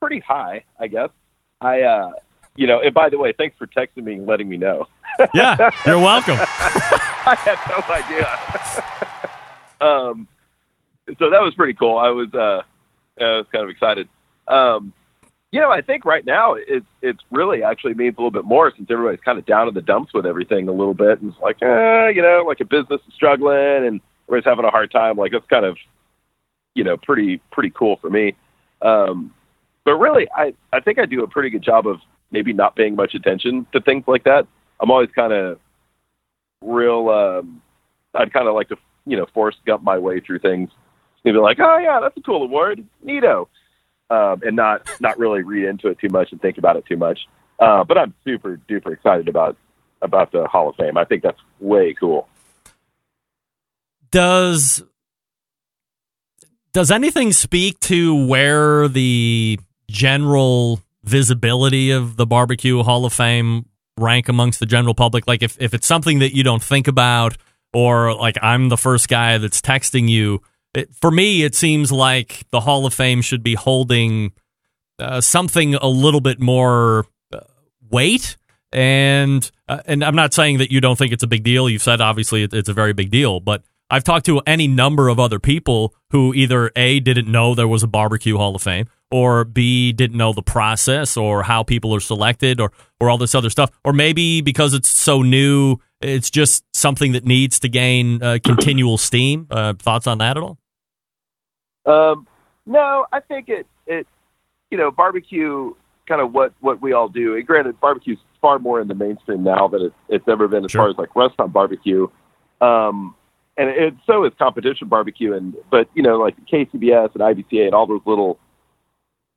[0.00, 1.10] pretty high, I guess.
[1.60, 2.12] I, uh,
[2.56, 4.86] you know, and by the way, thanks for texting me and letting me know.
[5.34, 6.38] Yeah, you're welcome.
[6.40, 8.26] I had no idea.
[9.80, 10.28] um,
[11.18, 11.98] so that was pretty cool.
[11.98, 12.62] I was, uh,
[13.20, 14.08] I was kind of excited.
[14.48, 14.94] Um,
[15.52, 18.72] you know, I think right now it's it's really actually means a little bit more
[18.76, 21.42] since everybody's kind of down in the dumps with everything a little bit, and it's
[21.42, 25.16] like, uh, you know, like a business is struggling and everybody's having a hard time.
[25.16, 25.76] Like that's kind of,
[26.74, 28.36] you know, pretty pretty cool for me.
[28.82, 29.34] Um,
[29.84, 31.98] but really, I I think I do a pretty good job of
[32.30, 34.46] maybe not paying much attention to things like that.
[34.78, 35.58] I'm always kind of
[36.62, 37.08] real.
[37.08, 37.60] Um,
[38.14, 40.70] I'd kind of like to, you know, Forrest Gump my way through things.
[41.24, 43.46] And be like, oh yeah, that's a cool award, neato,
[44.10, 46.96] um, and not not really read into it too much and think about it too
[46.96, 47.20] much.
[47.58, 49.56] Uh, but I'm super duper excited about
[50.02, 50.96] about the Hall of Fame.
[50.98, 52.28] I think that's way cool.
[54.10, 54.82] Does
[56.72, 63.66] does anything speak to where the general visibility of the Barbecue Hall of Fame
[63.98, 65.26] rank amongst the general public?
[65.26, 67.36] Like if, if it's something that you don't think about,
[67.72, 70.42] or like I'm the first guy that's texting you,
[70.74, 74.32] it, for me, it seems like the Hall of Fame should be holding
[74.98, 77.40] uh, something a little bit more uh,
[77.90, 78.36] weight.
[78.72, 81.68] And uh, and I'm not saying that you don't think it's a big deal.
[81.68, 85.08] You've said obviously it, it's a very big deal, but I've talked to any number
[85.08, 88.88] of other people who either A, didn't know there was a barbecue hall of fame,
[89.10, 93.34] or B, didn't know the process or how people are selected or, or all this
[93.34, 93.70] other stuff.
[93.84, 98.96] Or maybe because it's so new, it's just something that needs to gain uh, continual
[98.96, 99.48] steam.
[99.50, 100.59] Uh, thoughts on that at all?
[101.90, 102.26] Um,
[102.66, 104.06] no, I think it, it,
[104.70, 105.74] you know, barbecue,
[106.06, 107.34] kind of what, what we all do.
[107.34, 110.70] And granted, barbecue's far more in the mainstream now than it's, it's ever been as
[110.70, 110.82] Sure.
[110.82, 112.08] far as like restaurant barbecue.
[112.60, 113.14] Um,
[113.56, 117.74] and it so is competition barbecue, and but you know like KCBS and IBCA and
[117.74, 118.38] all those little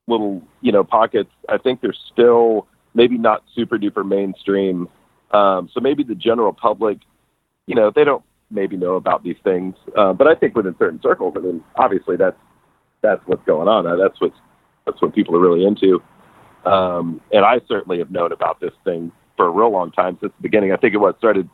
[0.08, 1.30] little you know pockets.
[1.50, 4.88] I think they're still maybe not super duper mainstream.
[5.32, 7.00] Um, so maybe the general public,
[7.66, 9.76] you know, they don't maybe know about these things.
[9.98, 12.38] Uh, but I think within certain circles, I mean, obviously that's
[13.02, 13.86] that's what's going on.
[13.86, 14.38] Uh, That's what's
[14.86, 16.02] that's what people are really into.
[16.66, 20.32] Um, and I certainly have known about this thing for a real long time since
[20.38, 20.72] the beginning.
[20.72, 21.50] I think it was started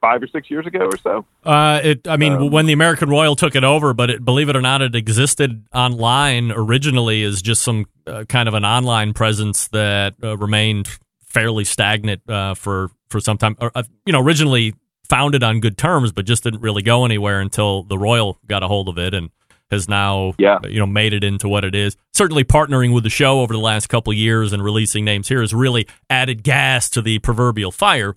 [0.00, 1.26] five or six years ago or so.
[1.44, 2.08] Uh, it.
[2.08, 4.62] I mean, Um, when the American Royal took it over, but it, believe it or
[4.62, 10.14] not, it existed online originally as just some uh, kind of an online presence that
[10.22, 10.88] uh, remained
[11.20, 13.56] fairly stagnant uh, for for some time.
[13.60, 14.74] Or, uh, you know, originally
[15.08, 18.68] founded on good terms, but just didn't really go anywhere until the Royal got a
[18.68, 19.30] hold of it and
[19.70, 20.58] has now Yeah.
[20.68, 21.96] you know made it into what it is.
[22.14, 25.40] Certainly, partnering with the show over the last couple of years and releasing names here
[25.40, 28.16] has really added gas to the proverbial fire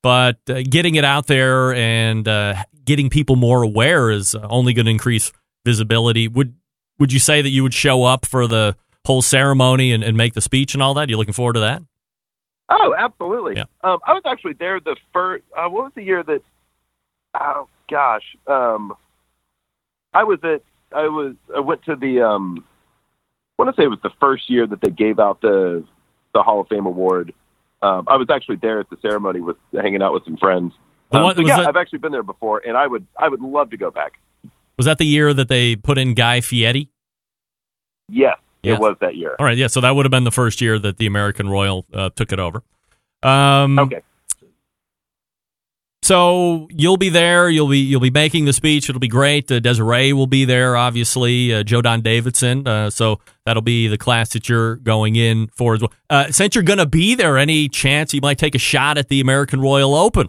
[0.00, 4.72] but uh, getting it out there and uh, getting people more aware is uh, only
[4.72, 5.32] going to increase
[5.64, 6.28] visibility.
[6.28, 6.54] Would
[7.00, 10.34] would you say that you would show up for the whole ceremony and, and make
[10.34, 11.08] the speech and all that?
[11.10, 11.82] You looking forward to that?
[12.70, 13.56] Oh, absolutely.
[13.56, 13.64] Yeah.
[13.82, 15.44] Um, I was actually there the first.
[15.56, 16.42] Uh, what was the year that?
[17.38, 18.94] Oh gosh, um,
[20.12, 20.62] I was at.
[20.92, 21.34] I was.
[21.54, 22.20] I went to the.
[22.22, 22.64] Um,
[23.58, 25.84] I want to say it was the first year that they gave out the
[26.34, 27.32] the Hall of Fame award.
[27.80, 30.72] Um, I was actually there at the ceremony with hanging out with some friends.
[31.12, 33.06] Um, one- so yeah, that- I've actually been there before, and I would.
[33.18, 34.18] I would love to go back.
[34.76, 36.88] Was that the year that they put in Guy Fieri?
[38.10, 38.74] Yes, Yeah.
[38.74, 39.36] it was that year.
[39.38, 39.68] All right, yeah.
[39.68, 42.38] So that would have been the first year that the American Royal uh, took it
[42.38, 42.62] over.
[43.22, 44.02] Um, Okay.
[46.02, 47.50] So you'll be there.
[47.50, 48.88] You'll be you'll be making the speech.
[48.88, 49.50] It'll be great.
[49.52, 51.52] Uh, Desiree will be there, obviously.
[51.52, 52.66] Uh, Joe Don Davidson.
[52.66, 55.92] Uh, so that'll be the class that you're going in for as well.
[56.08, 59.08] Uh, since you're going to be there, any chance you might take a shot at
[59.08, 60.28] the American Royal Open?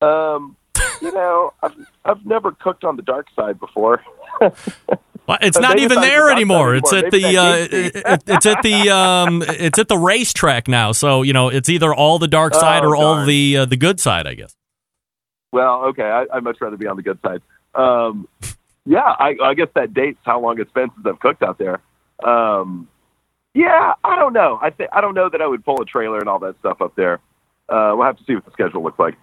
[0.00, 0.56] Um,
[1.02, 4.02] you know, I've I've never cooked on the dark side before.
[5.26, 6.74] Well, it's not even there anymore.
[6.74, 10.92] It's at the uh, it, it's at the um, it's at the racetrack now.
[10.92, 13.76] So you know it's either all the dark side Oh, or all the uh, the
[13.76, 14.54] good side, I guess.
[15.52, 17.40] Well, okay, I, I'd much rather be on the good side.
[17.74, 18.28] Um,
[18.84, 21.80] yeah, I, I guess that dates how long it's been since I've cooked out there.
[22.22, 22.88] Um,
[23.54, 24.58] yeah, I don't know.
[24.60, 26.82] I think I don't know that I would pull a trailer and all that stuff
[26.82, 27.14] up there.
[27.68, 29.14] Uh, we'll have to see what the schedule looks like.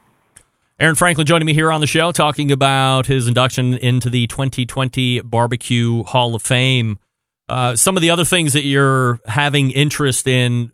[0.81, 5.21] Aaron Franklin joining me here on the show, talking about his induction into the 2020
[5.21, 6.97] Barbecue Hall of Fame.
[7.47, 10.71] Uh, some of the other things that you're having interest in.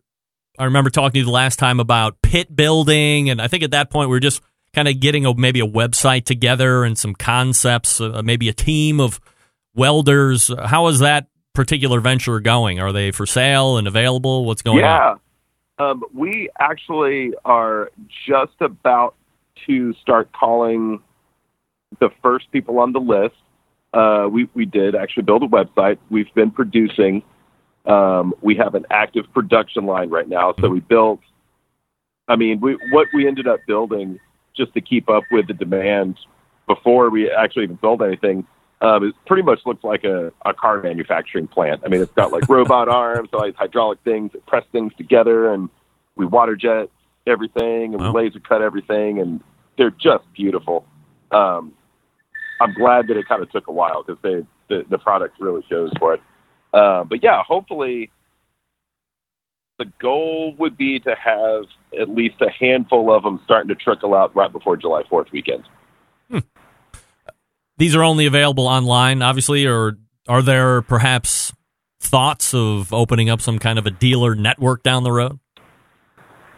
[0.57, 3.71] I remember talking to you the last time about pit building, and I think at
[3.71, 4.41] that point we were just
[4.73, 9.01] kind of getting a, maybe a website together and some concepts, uh, maybe a team
[9.01, 9.19] of
[9.75, 10.49] welders.
[10.57, 12.79] How is that particular venture going?
[12.79, 14.45] Are they for sale and available?
[14.45, 15.19] What's going on?
[15.79, 17.91] yeah, um, we actually are
[18.25, 19.13] just about
[19.65, 21.01] to start calling
[21.99, 23.35] the first people on the list.
[23.93, 25.97] Uh, we we did actually build a website.
[26.09, 27.23] We've been producing.
[27.85, 30.53] Um, we have an active production line right now.
[30.59, 31.21] So we built.
[32.27, 34.19] I mean, we what we ended up building
[34.55, 36.17] just to keep up with the demand
[36.67, 38.45] before we actually even sold anything.
[38.81, 41.81] Um, it pretty much looks like a, a car manufacturing plant.
[41.83, 45.51] I mean, it's got like robot arms, all these hydraulic things that press things together,
[45.51, 45.69] and
[46.15, 46.89] we water jet
[47.27, 48.13] everything and Wow.
[48.13, 49.41] laser cut everything, and
[49.77, 50.85] they're just beautiful.
[51.31, 51.73] Um,
[52.61, 55.63] I'm glad that it kind of took a while because they the, the product really
[55.69, 56.21] shows for it.
[56.73, 58.11] Uh, but yeah, hopefully,
[59.77, 61.63] the goal would be to have
[61.99, 65.63] at least a handful of them starting to trickle out right before July 4th weekend.
[67.77, 71.53] These are only available online, obviously, or are there perhaps
[72.01, 75.39] thoughts of opening up some kind of a dealer network down the road?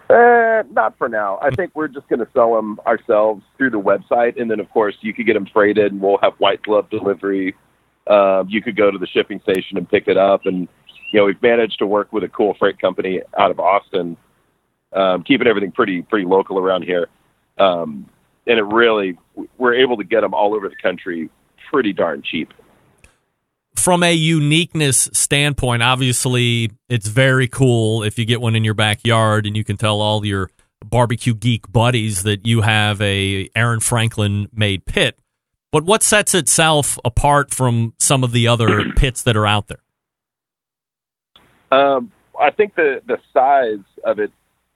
[0.09, 1.37] Uh, not for now.
[1.39, 4.69] I think we're just going to sell them ourselves through the website, and then of
[4.71, 7.55] course you could get them freighted, and we'll have white glove delivery.
[8.07, 10.67] Um, you could go to the shipping station and pick it up, and
[11.11, 14.17] you know we've managed to work with a cool freight company out of Austin,
[14.93, 17.07] um, keeping everything pretty pretty local around here,
[17.59, 18.09] um,
[18.47, 19.15] and it really
[19.59, 21.29] we're able to get them all over the country
[21.69, 22.51] pretty darn cheap.
[23.79, 29.45] From a uniqueness standpoint, obviously, it's very cool if you get one in your backyard
[29.45, 30.49] and you can tell all your
[30.83, 35.17] barbecue geek buddies that you have a Aaron Franklin made pit.
[35.71, 39.81] But what sets itself apart from some of the other pits that are out there?
[41.71, 44.31] Um, I think the the size of it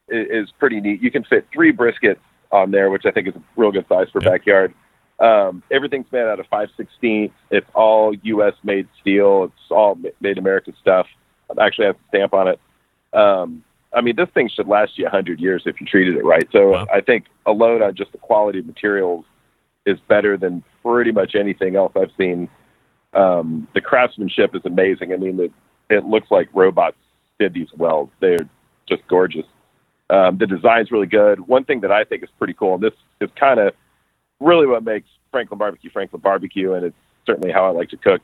[0.08, 1.02] is, pretty neat.
[1.02, 2.20] You can fit three briskets
[2.52, 4.30] on there, which I think is a real good size for Yeah.
[4.30, 4.74] backyard.
[5.24, 7.32] Um, everything's made out of five sixteen.
[7.50, 8.54] It's all U.S.
[8.64, 9.46] made steel.
[9.46, 11.08] It's all made American stuff.
[11.50, 12.60] It actually has a stamp on it.
[13.18, 16.26] Um, I mean, this thing should last you a hundred years if you treated it
[16.26, 16.48] right.
[16.52, 16.88] So Wow.
[16.94, 19.24] I think alone on just the quality of materials
[19.86, 22.50] is better than pretty much anything else I've seen.
[23.14, 25.14] Um, the craftsmanship is amazing.
[25.14, 25.52] I mean, it,
[25.90, 26.98] it looks like robots
[27.40, 28.12] did these welds.
[28.20, 28.50] They're
[28.90, 29.46] just gorgeous.
[30.10, 31.40] Um, the design's really good.
[31.48, 33.74] One thing that I think is pretty cool, and this is kind of
[34.40, 38.22] really what makes Franklin Barbecue Franklin Barbecue, and it's certainly how I like to cook.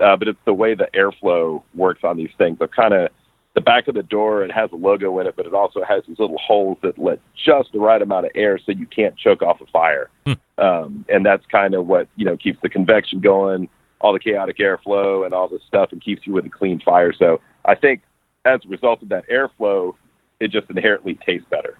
[0.00, 2.58] Uh, but it's the way the airflow works on these things.
[2.58, 3.10] So kind of
[3.54, 6.02] the back of the door, it has a logo in it, but it also has
[6.08, 9.42] these little holes that let just the right amount of air so you can't choke
[9.42, 10.08] off a fire.
[10.56, 13.68] Um, and that's kind of what you know keeps the convection going,
[14.00, 17.12] all the chaotic airflow and all this stuff, and keeps you with a clean fire.
[17.12, 18.02] So I think
[18.44, 19.94] as a result of that airflow,
[20.40, 21.76] it just inherently tastes better.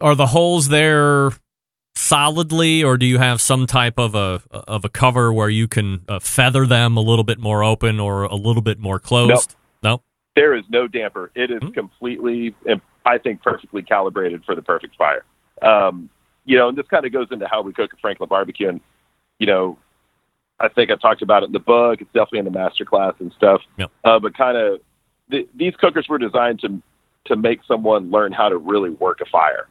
[0.00, 1.32] Are the holes there
[1.98, 6.04] solidly, or do you have some type of a of a cover where you can
[6.08, 9.56] uh, feather them a little bit more open or a little bit more closed?
[9.82, 10.02] No.
[10.36, 11.32] There is no damper.
[11.34, 12.54] It is completely,
[13.04, 15.24] I think, perfectly calibrated for the perfect fire.
[15.62, 16.08] Um,
[16.44, 18.68] you know, and this kind of goes into how we cook at Franklin Barbecue.
[18.68, 18.80] And,
[19.40, 19.76] you know,
[20.60, 22.00] I think I talked about it in the book.
[22.00, 23.62] It's definitely in the master class and stuff.
[23.78, 23.90] Yep.
[24.04, 24.80] Uh, but kind of,
[25.30, 26.80] th- these cookers were designed to
[27.24, 29.66] to make someone learn how to really work a fire.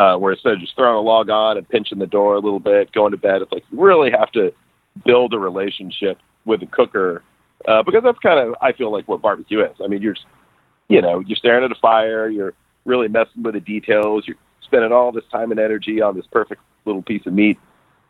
[0.00, 2.58] Uh, where instead of just throwing a log on and pinching the door a little
[2.58, 4.50] bit, going to bed, it's like you really have to
[5.04, 7.22] build a relationship with the cooker
[7.68, 9.76] uh, because that's kind of I feel like what barbecue is.
[9.84, 10.16] I mean, you're,
[10.88, 12.54] you know, you're staring at a fire, you're
[12.86, 16.62] really messing with the details, you're spending all this time and energy on this perfect
[16.86, 17.58] little piece of meat.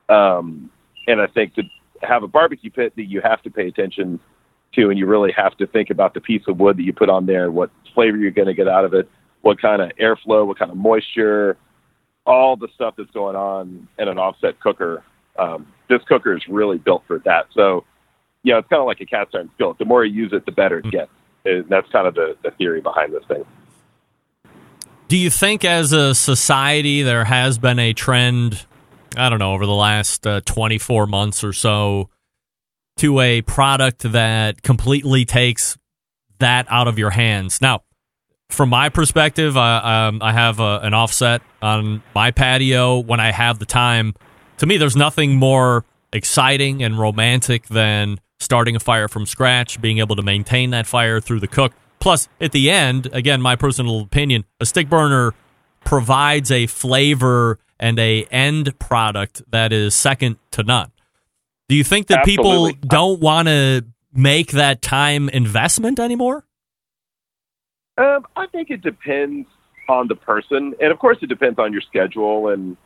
[0.09, 0.71] Um,
[1.09, 1.65] and I think to
[2.03, 4.21] have a barbecue pit that you have to pay attention
[4.77, 7.09] to, and you really have to think about the piece of wood that you put
[7.09, 10.47] on there, what flavor you're going to get out of it, what kind of airflow,
[10.47, 11.57] what kind of moisture,
[12.31, 15.03] all the stuff that's going on in an offset cooker.
[15.37, 17.47] Um, this cooker is really built for that.
[17.53, 17.85] So,
[18.45, 19.79] you know, it's kind of like a cast iron skillet.
[19.79, 21.11] The more you use it, the better it gets.
[21.45, 23.45] And that's kind of the, the theory behind this thing.
[25.09, 28.65] Do you think, as a society, there has been a trend,
[29.17, 32.11] I don't know, over the last uh, 24 months or so,
[32.99, 35.77] to a product that completely takes
[36.39, 37.61] that out of your hands?
[37.61, 37.83] Now,
[38.51, 43.33] from my perspective, I, um, I have a, an offset on my patio when I
[43.33, 44.15] have the time.
[44.59, 49.99] To me, there's nothing more exciting and romantic than starting a fire from scratch, being
[49.99, 51.73] able to maintain that fire through the cook.
[52.01, 55.35] Plus, at the end, again, my personal opinion, a stick burner
[55.85, 60.91] provides a flavor and a end product that is second to none.
[61.69, 62.73] Do you think that Absolutely.
[62.73, 66.45] people don't want to make that time investment anymore?
[68.01, 69.47] Um, I think it depends
[69.89, 72.77] on the person, and of course, it depends on your schedule and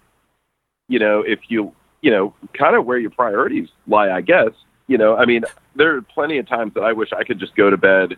[0.88, 1.72] you know if you
[2.02, 4.10] you know kind of where your priorities lie.
[4.10, 4.50] I guess
[4.88, 5.16] you know.
[5.16, 5.44] I mean,
[5.76, 8.16] there are plenty of times that I wish I could just go to bed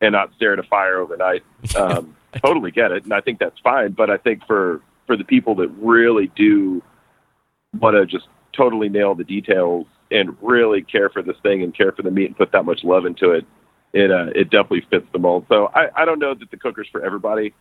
[0.00, 1.42] and not stare at a fire overnight.
[1.76, 3.92] Um, totally get it, and I think that's fine.
[3.92, 6.82] But I think for for the people that really do
[7.80, 11.90] want to just totally nail the details and really care for this thing and care
[11.92, 13.46] for the meat and put that much love into it,
[13.92, 15.46] it uh, it definitely fits the mold.
[15.48, 17.54] So I, I don't know that the cooker's for everybody,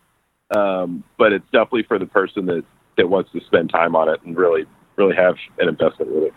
[0.55, 2.63] um, but it's definitely for the person that
[2.97, 4.65] that wants to spend time on it and really
[4.95, 6.33] really have an investment with it.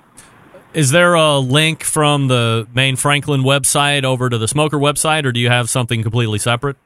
[0.72, 5.30] Is there a link from the main Franklin website over to the Smoker website, or
[5.30, 6.76] do you have something completely separate?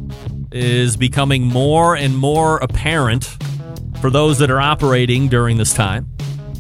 [0.52, 3.38] is becoming more and more apparent
[4.00, 6.08] for those that are operating during this time.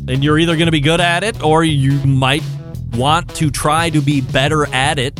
[0.07, 2.43] And you're either going to be good at it or you might
[2.95, 5.19] want to try to be better at it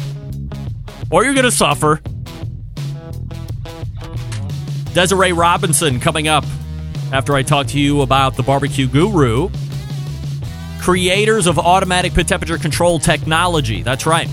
[1.13, 2.01] or you're going to suffer.
[4.93, 6.43] Desiree Robinson coming up
[7.11, 9.49] after I talk to you about the barbecue guru.
[10.82, 13.84] Creators of automatic pit temperature control technology.
[13.84, 14.28] That's right.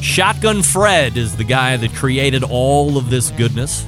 [0.00, 3.86] Shotgun Fred is the guy that created all of this goodness.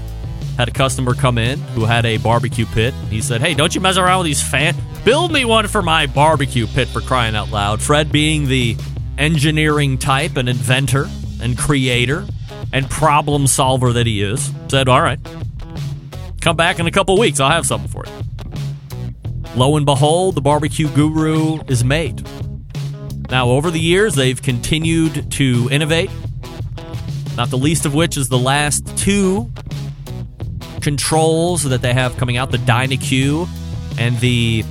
[0.57, 2.95] Had a customer come in who had a barbecue pit.
[3.11, 4.75] He said, Hey, don't you mess around with these fan
[5.05, 7.83] Build me one for my barbecue pit for crying out loud.
[7.83, 8.75] Fred, being the
[9.19, 11.11] engineering type and inventor
[11.43, 12.27] and creator
[12.73, 15.21] and problem solver that he is, said, All right,
[16.41, 17.39] come back in a couple weeks.
[17.39, 18.13] I'll have something for you.
[19.57, 22.27] Lo and behold, the barbecue guru is made.
[23.29, 26.11] Now, over the years, they've continued to innovate,
[27.37, 29.53] not the least of which is the last two
[30.85, 33.49] controls that they have coming out the DynaQ
[33.99, 34.63] and the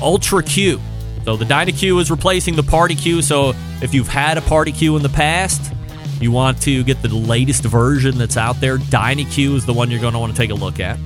[0.00, 0.80] Ultra Q.
[1.24, 3.22] So the DynaQ is replacing the Party Q.
[3.22, 5.72] So if you've had a Party Q in the past,
[6.20, 10.00] you want to get the latest version that's out there, DynaQ is the one you're
[10.00, 10.98] going to want to take a look at.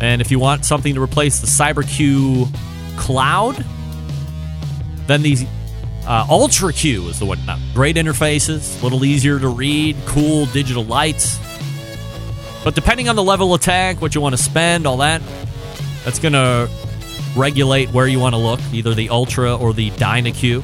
[0.00, 2.48] And if you want something to replace the CyberQ
[2.96, 3.64] Cloud,
[5.06, 5.46] then the
[6.06, 7.38] uh, Ultra Q is the one.
[7.74, 11.38] Great interfaces, a little easier to read, cool digital lights.
[12.64, 15.20] But depending on the level of tank, what you want to spend, all that,
[16.04, 16.70] that's going to
[17.36, 20.62] regulate where you want to look, either the Ultra or the DynaQ.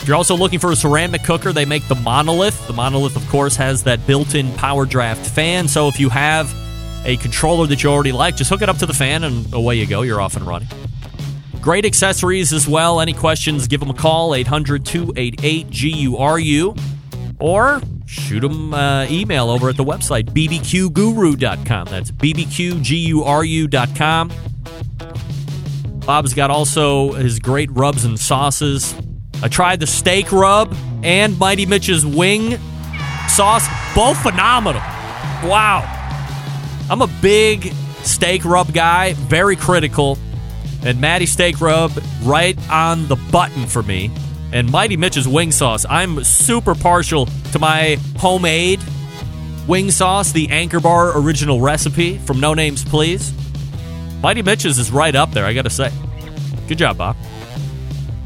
[0.00, 2.66] If you're also looking for a ceramic cooker, they make the Monolith.
[2.66, 5.68] The Monolith, of course, has that built in power draft fan.
[5.68, 6.54] So if you have
[7.04, 9.76] a controller that you already like, just hook it up to the fan and away
[9.76, 10.02] you go.
[10.02, 10.68] You're off and running.
[11.60, 13.00] Great accessories as well.
[13.00, 16.74] Any questions, give them a call, 800 288 GURU,
[17.38, 21.86] or shoot them uh, email over at the website, bbqguru.com.
[21.86, 22.72] That's bbqguru.com.
[26.06, 28.94] Bob's got also his great rubs and sauces.
[29.42, 32.58] I tried the steak rub and Mighty Mitch's wing
[33.28, 34.80] sauce, both phenomenal.
[35.44, 35.84] Wow.
[36.90, 40.18] I'm a big steak rub guy, very critical.
[40.84, 41.90] And Matty Steak Rub
[42.22, 44.12] right on the button for me.
[44.52, 45.84] And Mighty Mitch's wing sauce.
[45.88, 48.80] I'm super partial to my homemade
[49.68, 53.32] wing sauce, the Anchor Bar original recipe from No Names Please.
[54.22, 55.92] Mighty Mitch's is right up there, I gotta say.
[56.66, 57.16] Good job, Bob.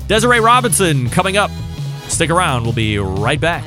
[0.06, 1.50] Desiree Robinson coming up.
[2.08, 3.64] Stick around, we'll be right back.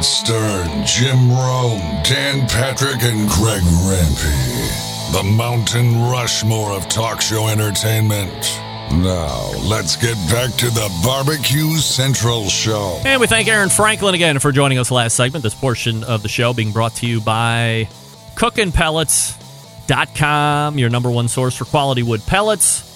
[0.00, 5.12] Howard Stern, Jim Rome, Dan Patrick, and Greg Rempe.
[5.12, 8.58] The Mountain Rushmore of talk show entertainment.
[8.92, 12.98] Now, let's get back to the Barbecue Central Show.
[13.04, 15.42] And we thank Aaron Franklin again for joining us last segment.
[15.42, 17.86] This portion of the show being brought to you by
[18.36, 22.89] cookinpellets.com, your number one source for quality wood pellets.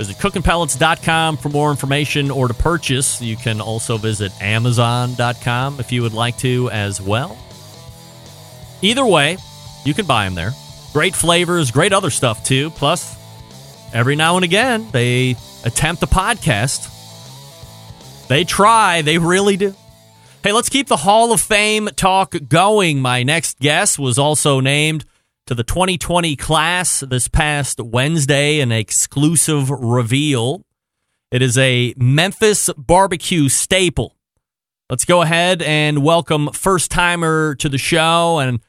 [0.00, 3.20] Visit cookinpellets.com for more information or to purchase.
[3.20, 7.36] You can also visit amazon.com if you would like to as well.
[8.80, 9.36] Either way,
[9.84, 10.52] you can buy them there.
[10.94, 12.70] Great flavors, great other stuff too.
[12.70, 13.14] Plus,
[13.92, 15.36] every now and again, they
[15.66, 16.88] attempt a podcast.
[18.26, 19.74] They try, they really do.
[20.42, 23.00] Hey, let's keep the Hall of Fame talk going.
[23.00, 25.04] My next guest was also named
[25.50, 30.64] to the 2020 class this past Wednesday, an exclusive reveal.
[31.32, 34.14] It is a Memphis barbecue staple.
[34.88, 38.60] Let's go ahead and welcome first timer to the show and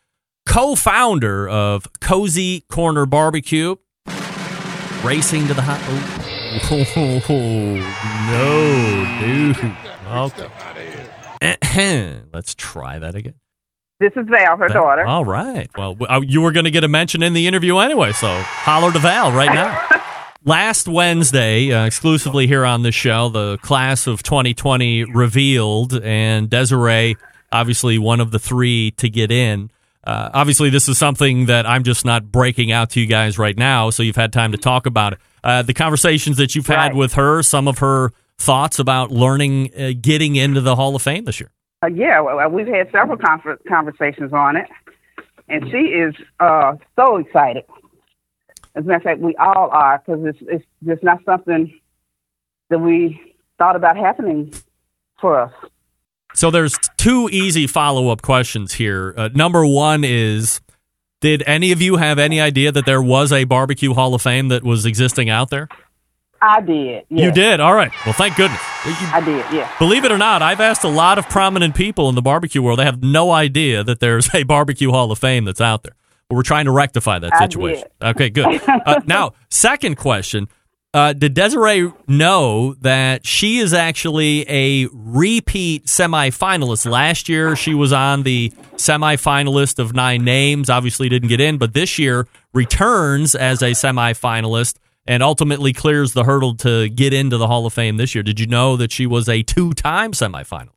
[0.47, 3.75] co founder of Cozy Corner Barbecue.
[5.03, 5.81] Racing to the hot.
[5.87, 6.81] Oh,
[8.31, 9.55] no, dude.
[11.43, 12.23] Okay.
[12.33, 13.35] Let's try that again.
[14.01, 15.05] This is Val, her daughter.
[15.05, 15.69] All right.
[15.77, 18.91] Well, uh, you were going to get a mention in the interview anyway, so holler
[18.91, 19.79] to Val right now.
[20.43, 27.15] Last Wednesday, uh, exclusively here on the show, the class of 2020 revealed, and Desiree,
[27.51, 29.69] obviously one of the three to get in.
[30.03, 33.55] Uh, obviously, this is something that I'm just not breaking out to you guys right
[33.55, 35.19] now, so you've had time to talk about it.
[35.43, 36.95] Uh, the conversations that you've had Right.
[36.95, 41.25] with her, some of her thoughts about learning, uh, getting into the Hall of Fame
[41.25, 41.51] this year.
[41.83, 44.69] Uh, yeah, well, we've had several confer- conversations on it,
[45.47, 47.63] and she is uh, so excited.
[48.75, 51.77] As a matter of fact, we all are because it's it's just not something
[52.69, 54.53] that we thought about happening
[55.19, 55.53] for us.
[56.33, 59.13] So there's two easy follow up questions here.
[59.17, 60.61] Uh, number one is
[61.19, 64.47] Did any of you have any idea that there was a barbecue Hall of Fame
[64.47, 65.67] that was existing out there?
[66.41, 67.05] I did.
[67.09, 67.25] Yes.
[67.25, 67.59] You did?
[67.59, 67.91] All right.
[68.05, 68.59] Well, thank goodness.
[68.85, 69.45] You- I did.
[69.53, 69.71] Yeah.
[69.77, 72.79] Believe it or not, I've asked a lot of prominent people in the barbecue world.
[72.79, 75.93] They have no idea that there's a barbecue Hall of Fame that's out there.
[76.29, 77.87] But we're trying to rectify that situation.
[78.01, 78.61] Okay, good.
[78.67, 80.47] Uh, now, second question.
[80.93, 86.89] Uh, did Desiree know that she is actually a repeat semifinalist?
[86.89, 90.69] Last year, she was on the semifinalist of nine names.
[90.69, 94.75] Obviously, didn't get in, but this year returns as a semifinalist
[95.07, 98.23] and ultimately clears the hurdle to get into the Hall of Fame this year.
[98.23, 100.69] Did you know that she was a two-time semifinalist?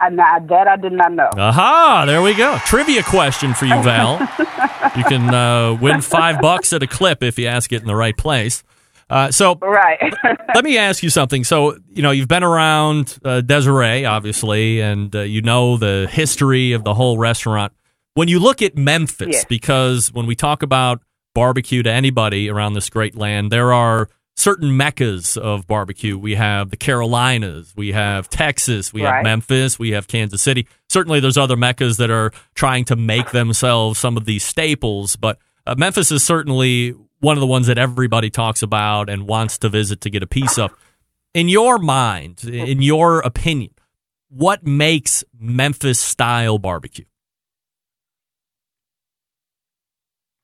[0.00, 1.28] I, that I did not know.
[1.36, 2.04] Aha!
[2.06, 2.58] There we go.
[2.66, 4.18] Trivia question for you, Val.
[4.96, 7.94] you can uh, win five bucks at a clip if you ask it in the
[7.94, 8.64] right place.
[9.08, 10.12] Uh, so Right.
[10.56, 11.44] let me ask you something.
[11.44, 16.72] So, you know, you've been around uh, Desiree, obviously, and uh, you know the history
[16.72, 17.72] of the whole restaurant.
[18.14, 19.44] When you look at Memphis, Yes.
[19.44, 21.00] because when we talk about
[21.34, 26.16] barbecue to anybody around this great land, there are certain meccas of barbecue.
[26.16, 30.66] We have the Carolinas, we have Texas, we have Memphis, we have Kansas City.
[30.88, 35.38] Certainly, there's other meccas that are trying to make themselves some of these staples, but
[35.66, 39.68] uh, Memphis is certainly one of the ones that everybody talks about and wants to
[39.68, 40.72] visit to get a piece of.
[41.34, 43.70] In your mind, in your opinion,
[44.28, 47.04] what makes Memphis style barbecue?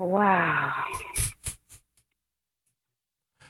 [0.01, 0.73] Wow.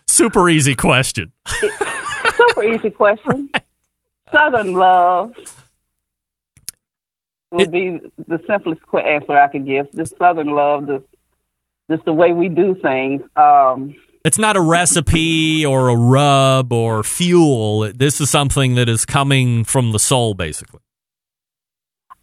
[0.06, 1.32] Super easy question.
[1.46, 3.50] Super easy question.
[4.32, 5.32] Southern love
[7.50, 9.90] would It- be the simplest answer I could give.
[9.92, 11.04] Just Southern love, just,
[11.90, 13.22] just the way we do things.
[13.36, 13.94] Um,
[14.24, 17.90] It's not a recipe or a rub or fuel.
[17.94, 20.80] This is something that is coming from the soul, basically.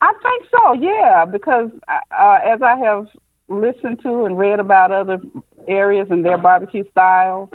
[0.02, 3.08] I think so, yeah, because uh, as I have
[3.48, 5.20] listened to and read about other
[5.68, 7.50] areas and their barbecue styles,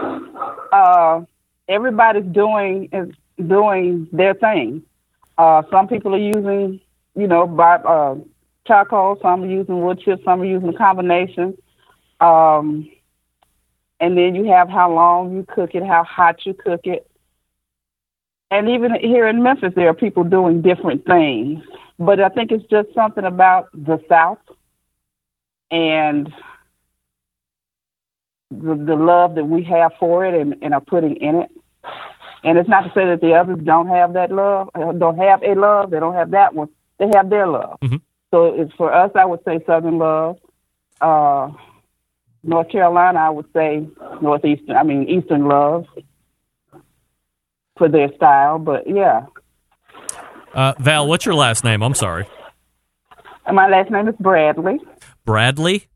[0.73, 1.21] uh,
[1.69, 3.09] everybody's doing is
[3.47, 4.83] doing their thing.
[5.39, 6.81] Uh, some people are using,
[7.15, 8.17] you know, bar- uh,
[8.67, 9.19] charcoal.
[9.23, 10.23] Some are using wood chips.
[10.25, 11.57] Some are using a combination.
[12.21, 12.91] Um,
[14.01, 17.07] and then you have how long you cook it, how hot you cook it.
[18.51, 21.63] And even here in Memphis, there are people doing different things.
[21.99, 24.39] But I think it's just something about the South
[25.71, 26.33] and
[28.51, 31.51] the, the love that we have for it and, and are putting in it.
[32.43, 35.43] And it's not to say that the others don't have that love, uh, don't have
[35.43, 36.69] a love, they don't have that one.
[36.99, 37.79] They have their love.
[37.83, 38.01] Mhm.
[38.31, 40.39] So it's for us, I would say Southern love.
[41.01, 41.51] Uh,
[42.43, 43.87] North Carolina, I would say
[44.23, 45.87] Northeastern, I mean Eastern love
[47.77, 48.59] for their style.
[48.59, 49.27] But yeah,
[50.55, 51.83] Uh, Val, what's your last name?
[51.83, 52.27] I'm sorry.
[53.47, 54.81] and my last name is Bradley.
[55.25, 55.87] Bradley?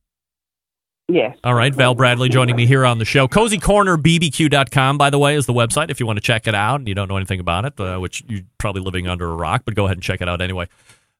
[1.08, 1.36] Yes.
[1.44, 3.28] All right, Val Bradley joining me here on the show.
[3.28, 6.88] CozyCornerBBQ.com, by the way, is the website if you want to check it out and
[6.88, 9.74] you don't know anything about it, uh, which you're probably living under a rock, but
[9.74, 10.66] go ahead and check it out anyway.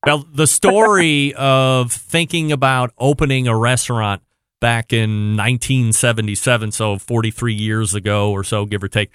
[0.06, 4.22] Val, the story of thinking about opening a restaurant
[4.58, 9.10] back in 1977, so 43 years ago or so, give or take,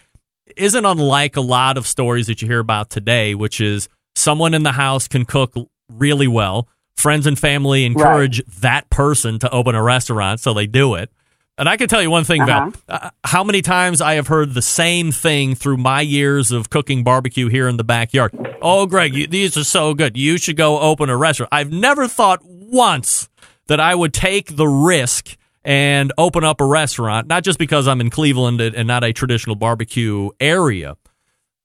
[0.56, 4.62] isn't unlike a lot of stories that you hear about today, which is someone in
[4.62, 5.56] the house can cook
[5.92, 6.68] really well.
[7.00, 11.10] Friends and family encourage that person to open a restaurant, so they do it.
[11.58, 12.74] And I can tell you one thing, Val.
[12.90, 17.04] Uh, how many times I have heard the same thing through my years of cooking
[17.04, 18.32] barbecue here in the backyard.
[18.62, 20.18] Oh, Greg, you, these are so good.
[20.18, 21.50] You should go open a restaurant.
[21.54, 23.30] I've never thought once
[23.68, 28.02] that I would take the risk and open up a restaurant, not just because I'm
[28.02, 30.98] in Cleveland and and not a traditional barbecue area,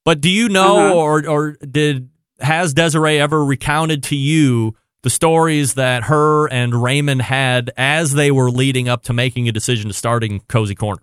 [0.04, 2.10] but do you know, or or did
[2.40, 4.74] has Desiree ever recounted to you
[5.04, 9.52] the stories that her and Raymond had as they were leading up to making a
[9.52, 11.02] decision to starting Cozy Corner?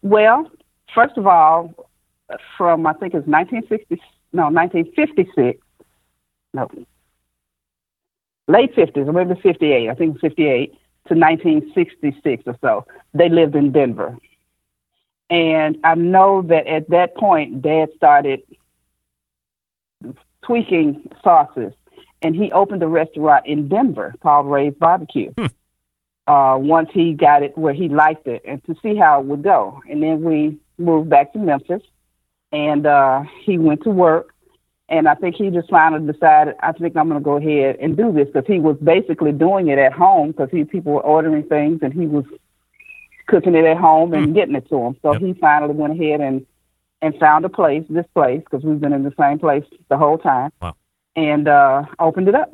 [0.00, 0.50] Well,
[0.94, 1.74] first of all,
[2.56, 4.00] from I think it's 1960,
[4.32, 5.60] no, 1956,
[6.54, 6.66] no,
[8.48, 9.90] late 50s or maybe 58.
[9.90, 10.72] I think 58
[11.08, 12.86] to 1966 or so.
[13.12, 14.16] They lived in Denver,
[15.28, 18.40] and I know that at that point, Dad started
[20.42, 21.74] tweaking sauces,
[22.22, 25.32] and he opened a restaurant in Denver called Ray's Barbecue
[26.26, 29.42] uh, once he got it where he liked it and to see how it would
[29.42, 29.80] go.
[29.88, 31.82] And then we moved back to Memphis
[32.52, 34.34] and uh, he went to work.
[34.88, 37.96] And I think he just finally decided, I think I'm going to go ahead and
[37.96, 41.44] do this because he was basically doing it at home because he people were ordering
[41.44, 42.24] things and he was
[43.28, 44.96] cooking it at home and getting it to them.
[45.02, 46.44] So he finally went ahead and
[47.02, 50.18] and found a place, this place, because we've been in the same place the whole
[50.18, 50.76] time, Wow.
[51.16, 52.52] And uh, opened it up.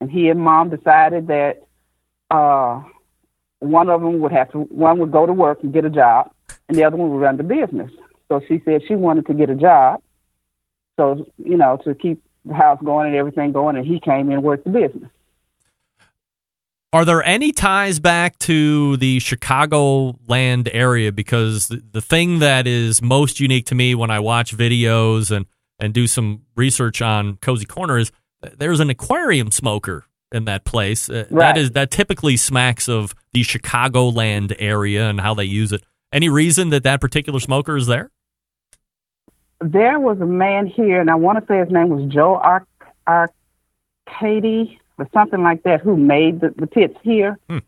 [0.00, 1.66] And he and mom decided that
[2.30, 2.82] uh,
[3.60, 6.30] one of them would have to, one would go to work and get a job,
[6.68, 7.90] and the other one would run the business.
[8.28, 10.02] So she said she wanted to get a job,
[10.98, 14.34] so you know to keep the house going and everything going, and he came in
[14.34, 15.10] and worked the business.
[16.92, 21.12] Are there any ties back to the Chicagoland area?
[21.12, 25.46] Because the thing that is most unique to me when I watch videos and,
[25.78, 28.12] and do some research on Cozy Corner is
[28.58, 31.08] there's an aquarium smoker in that place.
[31.08, 31.56] Uh, That Right.
[31.58, 35.82] is that typically smacks of the Chicagoland area and how they use it.
[36.12, 38.10] Any reason that that particular smoker is there?
[39.60, 42.66] there was a man here, and I want to say his name was Joe Arc
[43.06, 47.38] Arcady or something like that, who made the, the pits here.
[47.48, 47.58] Hmm.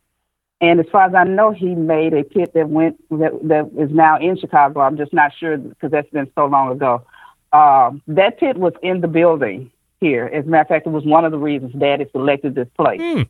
[0.60, 3.90] And as far as I know, he made a pit that went that that is
[3.90, 4.80] now in Chicago.
[4.80, 7.06] I'm just not sure because that's been so long ago.
[7.52, 9.70] Um, that pit was in the building
[10.00, 10.26] here.
[10.26, 13.00] As a matter of fact, it was one of the reasons Daddy selected this place
[13.00, 13.22] Hmm.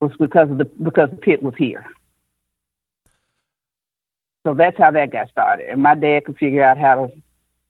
[0.00, 1.84] was because of the because the pit was here.
[4.46, 5.70] So that's how that got started.
[5.70, 7.12] And my dad could figure out how to.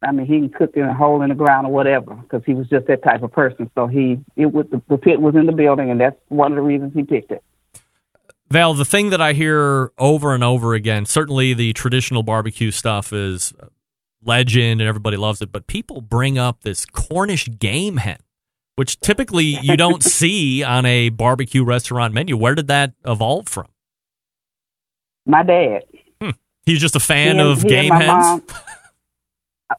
[0.02, 2.52] I mean, he can cook in a hole in the ground or whatever because he
[2.52, 3.70] was just that type of person.
[3.74, 6.56] So he it was the, the pit was in the building, and that's one of
[6.56, 7.42] the reasons he picked it.
[8.50, 13.12] Val, the thing that I hear over and over again, certainly the traditional barbecue stuff
[13.12, 13.54] is
[14.26, 18.18] legend and everybody loves it, but people bring up this Cornish game hen,
[18.76, 22.36] which typically you don't see on a barbecue restaurant menu.
[22.36, 23.66] Where did that evolve from?
[25.26, 25.84] My dad.
[26.66, 28.08] He's just a fan and- of game hens.
[28.08, 28.42] mom-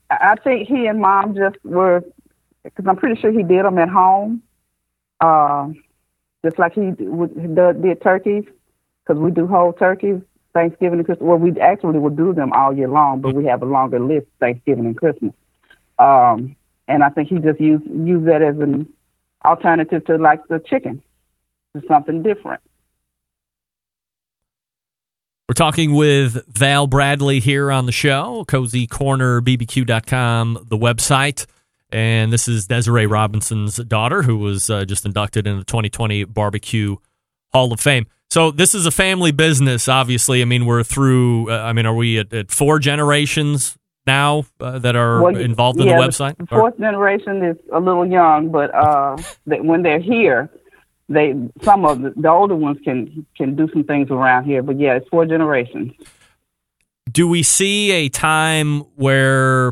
[0.09, 2.03] I, think he and mom just were,
[2.63, 4.41] because I'm pretty sure he did them at home,
[5.21, 5.69] uh,
[6.43, 8.43] just like he did turkeys,
[9.03, 10.21] because we do whole turkeys,
[10.55, 11.27] Thanksgiving and Christmas.
[11.27, 14.25] Well, we actually would do them all year long, but we have a longer list
[14.39, 15.33] Thanksgiving and Christmas.
[15.99, 16.55] Um,
[16.87, 18.87] and I think he just used used that as an
[19.43, 21.03] alternative to like the chicken,
[21.75, 22.61] to something different.
[25.49, 31.45] We're talking with Val Bradley here on the show, cozycornerbbq.com, the website.
[31.91, 36.95] And this is Desiree Robinson's daughter, who was uh, just inducted in the 2020 Barbecue
[37.53, 38.07] Hall of Fame.
[38.35, 40.41] So this is a family business, obviously.
[40.41, 44.77] I mean, we're through, uh, I mean, are we at, at four generations now uh,
[44.79, 46.35] that are Well, involved in the website?
[46.35, 49.15] The Or- fourth generation is a little young, but uh,
[49.45, 50.49] they, when they're here,
[51.07, 54.61] they some of the, the older ones can can do some things around here.
[54.61, 55.93] But yeah, it's four generations.
[57.09, 59.71] do we see a time where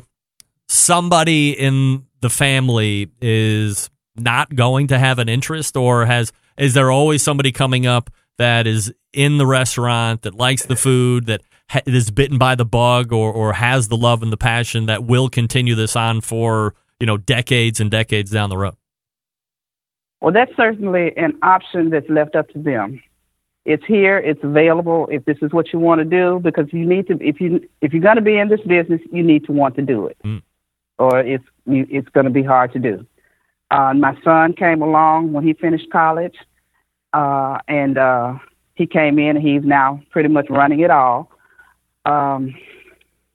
[0.70, 6.90] somebody in the family is not going to have an interest or has is there
[6.92, 11.82] always somebody coming up that is in the restaurant that likes the food that ha-
[11.86, 15.30] is bitten by the bug or or has the love and the passion that will
[15.30, 18.76] continue this on for you know decades and decades down the road
[20.22, 23.02] Well, that's certainly an option that's left up to them.
[23.66, 24.18] It's here.
[24.18, 25.08] It's available.
[25.12, 27.18] If this is what you want to do, because you need to.
[27.22, 29.82] If you if you're going to be in this business, you need to want to
[29.82, 30.42] do it, Mm.
[30.98, 33.06] or it's you, it's going to be hard to do.
[33.72, 36.36] Uh, my son came along when he finished college,
[37.14, 38.36] uh, and uh,
[38.76, 39.38] he came in.
[39.38, 41.32] and He's now pretty much running it all.
[42.06, 42.56] Um,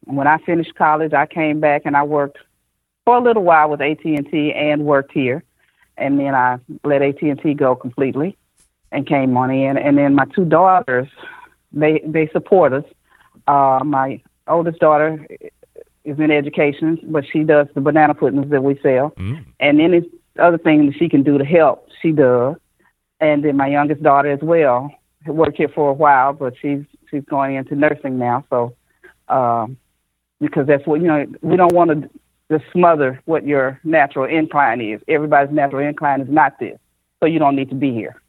[0.05, 2.39] when I finished college, I came back and I worked
[3.05, 5.43] for a little while with AT and T and worked here
[5.99, 8.37] and then I let AT and T go completely,
[8.93, 9.76] and came on in.
[9.76, 11.09] And then my two daughters,
[11.72, 12.85] they they support us.
[13.47, 15.26] Uh, my oldest daughter
[16.05, 19.45] is in education, but she does the banana puddings that we sell, Mm.
[19.61, 20.09] and any
[20.39, 22.55] other thing that she can do to help, she does.
[23.21, 24.91] And then my youngest daughter as well
[25.27, 28.45] worked here for a while, but she's she's going into nursing now.
[28.51, 28.75] So
[29.29, 29.77] um,
[30.41, 32.11] because that's what you know, we don't want to
[32.51, 35.01] just smother what your natural incline is.
[35.09, 36.79] Everybody's natural incline is not this,
[37.21, 38.21] so you don't need to be here.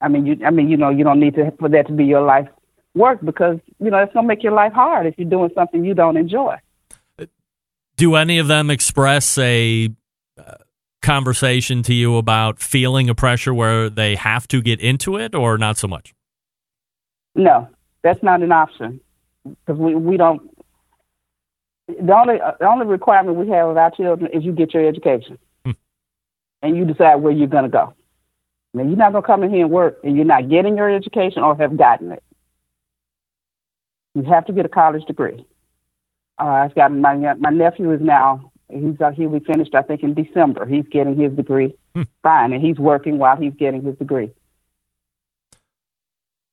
[0.00, 0.38] I mean, you.
[0.44, 2.48] I mean, you know, you don't need to for that to be your life
[2.94, 5.94] work because you know it's gonna make your life hard if you're doing something you
[5.94, 6.56] don't enjoy.
[7.96, 9.90] do any of them express a
[10.38, 10.54] uh,
[11.04, 15.58] conversation to you about feeling a pressure where they have to get into it or
[15.58, 16.14] not so much
[17.36, 17.68] No,
[18.02, 19.00] that's not an option
[19.44, 20.40] because we we don't.
[21.86, 24.86] The only uh, the only requirement we have of our children is you get your
[24.88, 25.72] education, Hmm.
[26.62, 27.92] and you decide where you're gonna go.
[28.72, 31.42] Now you're not gonna come in here and work and you're not getting your education
[31.42, 32.22] or have gotten it.
[34.14, 35.44] You have to get a college degree.
[36.40, 37.14] Uh, I've got my
[37.46, 40.66] my nephew is now he's uh, he'll be finished I think in December.
[40.66, 42.02] He's getting his degree, Hmm.
[42.22, 44.30] fine, and he's working while he's getting his degree.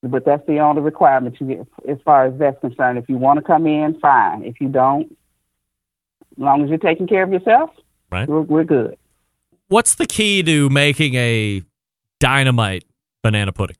[0.03, 2.97] But that's the only requirement you get as far as that's concerned.
[2.97, 4.43] If you want to come in, fine.
[4.43, 5.11] If you don't,
[6.31, 7.69] as long as you're taking care of yourself,
[8.11, 8.27] Right.
[8.27, 8.97] we're, we're good.
[9.67, 11.61] what's the key to making a
[12.19, 12.83] dynamite
[13.23, 13.77] banana pudding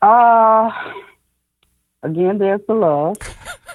[0.00, 0.70] Uh,
[2.02, 3.16] again, there's the love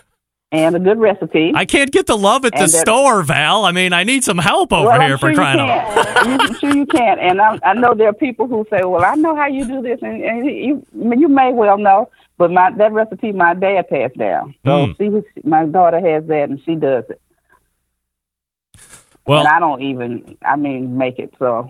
[0.53, 1.51] and a good recipe.
[1.55, 4.23] i can't get the love at the And that- store val i mean i need
[4.23, 6.17] some help over well, here I'm for sure crying you out loud.
[6.49, 7.19] I'm sure you can.
[7.19, 9.81] And I, I know there are people who say, "Well, I know how you do
[9.81, 14.15] this," and, and you you may well know, but my that recipe my dad passed
[14.17, 14.55] down.
[14.65, 14.97] So Mm.
[14.97, 17.19] she my daughter has that, and she does it.
[19.25, 20.37] Well- and I don't even.
[20.45, 21.69] I mean, make it so.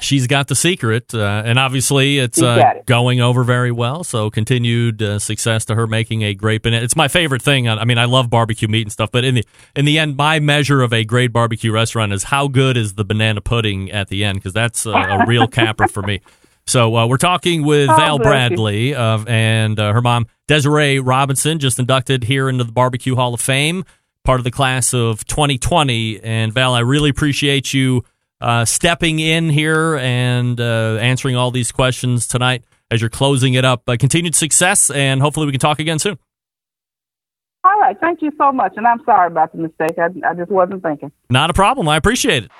[0.00, 2.86] She's got the secret, uh, and obviously it's uh, it.
[2.86, 4.02] going over very well.
[4.04, 6.82] So continued uh, success to her making a great banana.
[6.84, 7.68] It's my favorite thing.
[7.68, 9.44] I mean, I love barbecue meat and stuff, but in the
[9.76, 13.04] in the end, my measure of a great barbecue restaurant is how good is the
[13.04, 16.20] banana pudding at the end because that's a, a real capper for me.
[16.66, 18.18] So uh, we're talking with Oh, Val.
[18.18, 23.34] Bradley of, and uh, her mom Desiree Robinson, just inducted here into the Barbecue Hall
[23.34, 23.84] of Fame,
[24.24, 26.20] part of the class of 2020.
[26.22, 28.04] And Val, I really appreciate you
[28.40, 33.64] uh, stepping in here and uh, answering all these questions tonight as you're closing it
[33.64, 33.88] up.
[33.88, 36.18] Uh, continued success, and hopefully we can talk again soon.
[37.62, 39.98] All right, thank you so much, and I'm sorry about the mistake.
[39.98, 41.12] I, I just wasn't thinking.
[41.28, 41.88] Not a problem.
[41.88, 42.50] I appreciate it.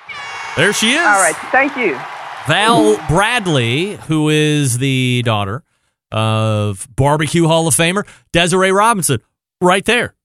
[0.55, 0.99] There she is.
[0.99, 1.99] All right, thank you.
[2.47, 5.63] Val Bradley, who is the daughter
[6.11, 9.21] of Barbecue Hall of Famer Desiree Robinson,
[9.59, 10.15] right there.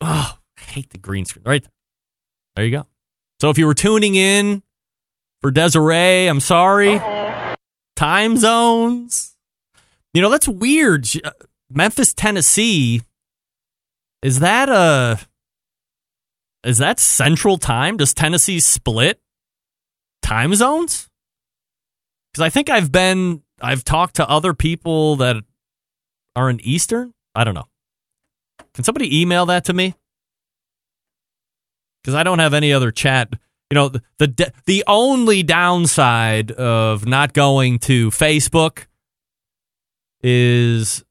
[0.00, 1.44] Oh, I hate the green screen.
[1.46, 1.72] Right there.
[2.56, 2.86] There you go.
[3.40, 4.62] So if you were tuning in
[5.44, 6.98] for Desiree, I'm sorry.
[7.96, 9.36] Time zones.
[10.14, 11.06] You know, that's weird.
[11.22, 11.32] Uh,
[11.68, 13.02] Memphis, Tennessee.
[14.22, 15.20] Is that a
[16.66, 17.98] is that central time?
[17.98, 19.20] Does Tennessee split
[20.22, 21.10] time zones?
[22.32, 25.36] Because I think I've been, I've talked to other people that
[26.34, 27.12] are in Eastern.
[27.34, 27.68] I don't know.
[28.72, 29.94] Can somebody email that to me?
[32.02, 33.34] Because I don't have any other chat.
[33.74, 38.86] You know, the the, only downside of not going to Facebook
[40.22, 41.04] is,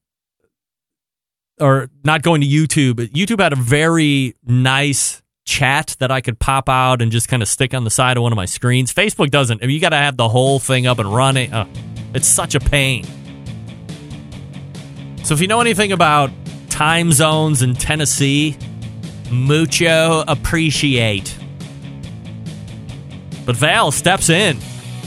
[1.60, 2.94] or not going to YouTube.
[3.10, 7.50] YouTube had a very nice chat that I could pop out and just kind of
[7.50, 8.94] stick on the side of one of my screens.
[8.94, 9.62] Facebook doesn't.
[9.62, 11.52] I mean, you got to have the whole thing up and running.
[11.52, 11.66] Uh,
[12.14, 13.04] it's such a pain.
[15.22, 16.30] So if you know anything about
[16.70, 18.56] time zones in Tennessee,
[19.30, 21.43] mucho appreciate.
[23.46, 24.58] But Val steps in,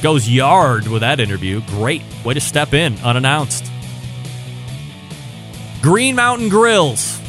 [0.02, 1.62] goes yard with that interview.
[1.68, 3.66] Great way to step in unannounced.
[5.82, 7.20] Green Mountain Grills.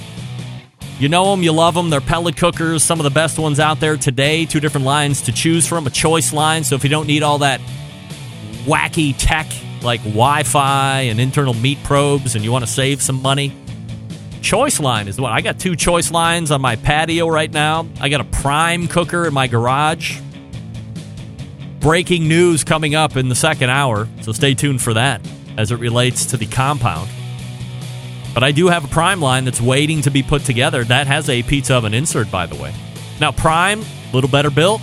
[0.99, 1.91] You know them, you love them.
[1.91, 4.47] They're pellet cookers, some of the best ones out there today.
[4.47, 6.65] Two different lines to choose from, a choice line.
[6.65, 7.61] So if you don't need all that
[8.65, 9.47] wacky tech
[9.83, 13.55] like Wi Fi and internal meat probes and you want to save some money,
[14.43, 15.33] choice line is one.
[15.33, 17.87] I got two choice lines on my patio right now.
[18.01, 20.21] I got a prime cooker in my garage.
[21.81, 25.21] Breaking news coming up in the second hour, so stay tuned for that
[25.57, 27.09] as it relates to the compound.
[28.35, 30.83] But I do have a Prime line that's waiting to be put together.
[30.85, 32.75] That has a pizza oven insert, by the way.
[33.21, 34.81] Now, Prime, a little better built,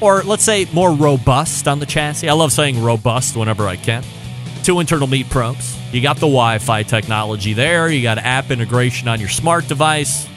[0.00, 2.28] or let's say more robust on the chassis.
[2.28, 4.04] I love saying robust whenever I can.
[4.64, 5.78] Two internal meat probes.
[5.92, 7.88] You got the Wi Fi technology there.
[7.88, 10.28] You got app integration on your smart device.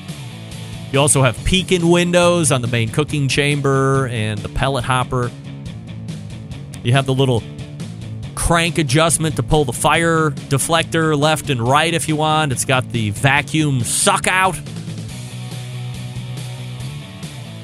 [0.91, 5.31] You also have peek-in windows on the main cooking chamber and the pellet hopper.
[6.85, 7.41] You have the little
[8.35, 12.51] crank adjustment to pull the fire deflector left and right if you want.
[12.51, 14.55] It's got the vacuum suck out.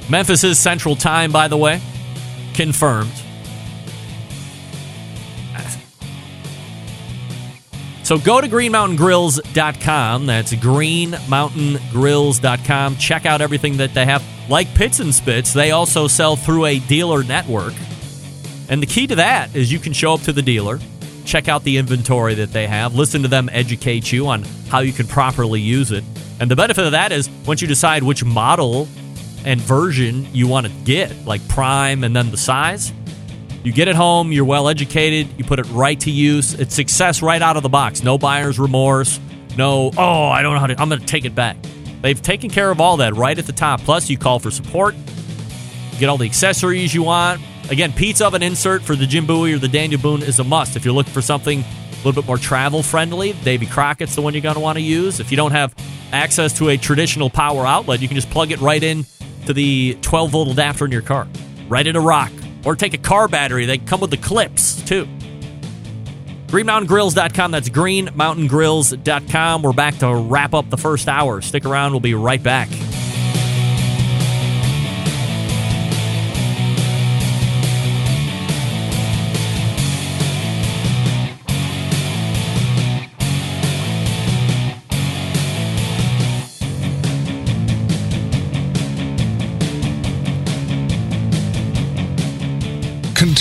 [0.09, 1.79] Memphis is Central Time, by the way.
[2.55, 3.13] Confirmed.
[8.03, 10.25] So go to greenmountaingrills.com.
[10.25, 12.95] That's greenmountaingrills.com.
[12.97, 14.23] Check out everything that they have.
[14.49, 17.73] Like Pitts and Spitts, they also sell through a dealer network.
[18.71, 20.79] And the key to that is you can show up to the dealer,
[21.25, 24.93] check out the inventory that they have, listen to them educate you on how you
[24.93, 26.05] can properly use it.
[26.39, 28.87] And the benefit of that is once you decide which model
[29.43, 32.93] and version you want to get, like Prime and then the size,
[33.61, 36.53] you get it home, you're well educated, you put it right to use.
[36.53, 38.03] It's success right out of the box.
[38.03, 39.19] No buyer's remorse.
[39.57, 41.57] No, oh, I don't know how to, I'm going to take it back.
[42.01, 43.81] They've taken care of all that right at the top.
[43.81, 44.95] Plus, you call for support,
[45.99, 47.41] get all the accessories you want.
[47.71, 50.75] Again, pizza oven insert for the Jim Bowie or the Daniel Boone is a must.
[50.75, 54.33] If you're looking for something a little bit more travel friendly, Davy Crockett's the one
[54.33, 55.21] you're going to want to use.
[55.21, 55.73] If you don't have
[56.11, 59.05] access to a traditional power outlet, you can just plug it right in
[59.45, 61.29] to the 12 volt adapter in your car,
[61.69, 62.33] right in a rock,
[62.65, 63.65] or take a car battery.
[63.65, 65.07] They come with the clips too.
[66.47, 67.51] GreenMountainGrills.com.
[67.51, 69.61] That's GreenMountainGrills.com.
[69.61, 71.39] We're back to wrap up the first hour.
[71.39, 71.91] Stick around.
[71.91, 72.67] We'll be right back.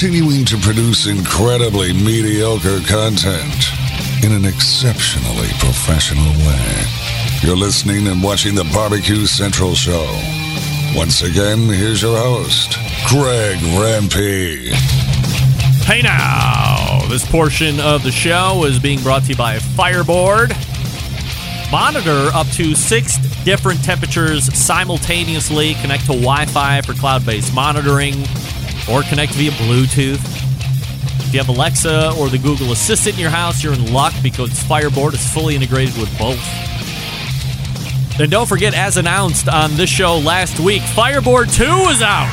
[0.01, 3.69] Continuing to produce incredibly mediocre content
[4.25, 6.85] in an exceptionally professional way.
[7.43, 10.07] You're listening and watching the Barbecue Central Show
[10.97, 12.79] Once again, here's your host,
[13.09, 14.73] Greg Rempe.
[15.85, 20.57] Hey now, this portion of the show is being brought to you by Fireboard.
[21.71, 25.75] Monitor up to six different temperatures simultaneously.
[25.75, 28.15] Connect to Wi Fi for cloud based monitoring
[28.91, 30.21] or connect via Bluetooth.
[31.27, 34.51] If you have Alexa or the Google Assistant in your house, you're in luck because
[34.65, 36.41] Fireboard is fully integrated with both.
[38.19, 42.29] Then don't forget, as announced on this show last week, Fireboard 2 is out.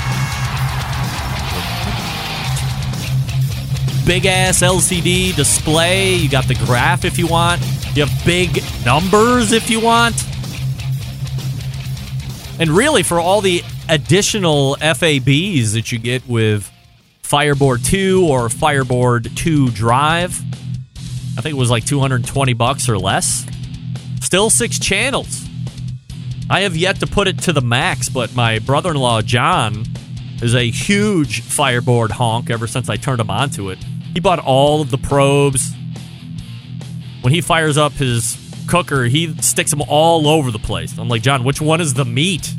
[4.05, 6.15] Big ass LCD display.
[6.15, 7.61] You got the graph if you want.
[7.95, 10.15] You have big numbers if you want.
[12.59, 16.71] And really, for all the additional FABs that you get with
[17.21, 20.41] Fireboard 2 or Fireboard 2 Drive,
[21.37, 23.45] I think it was like 220 bucks or less.
[24.21, 25.45] Still six channels.
[26.49, 29.83] I have yet to put it to the max, but my brother in law, John,
[30.41, 33.79] is a huge Fireboard honk ever since I turned him onto it.
[34.13, 35.73] He bought all of the probes.
[37.21, 40.97] When he fires up his cooker, he sticks them all over the place.
[40.97, 42.53] I'm like, John, which one is the meat?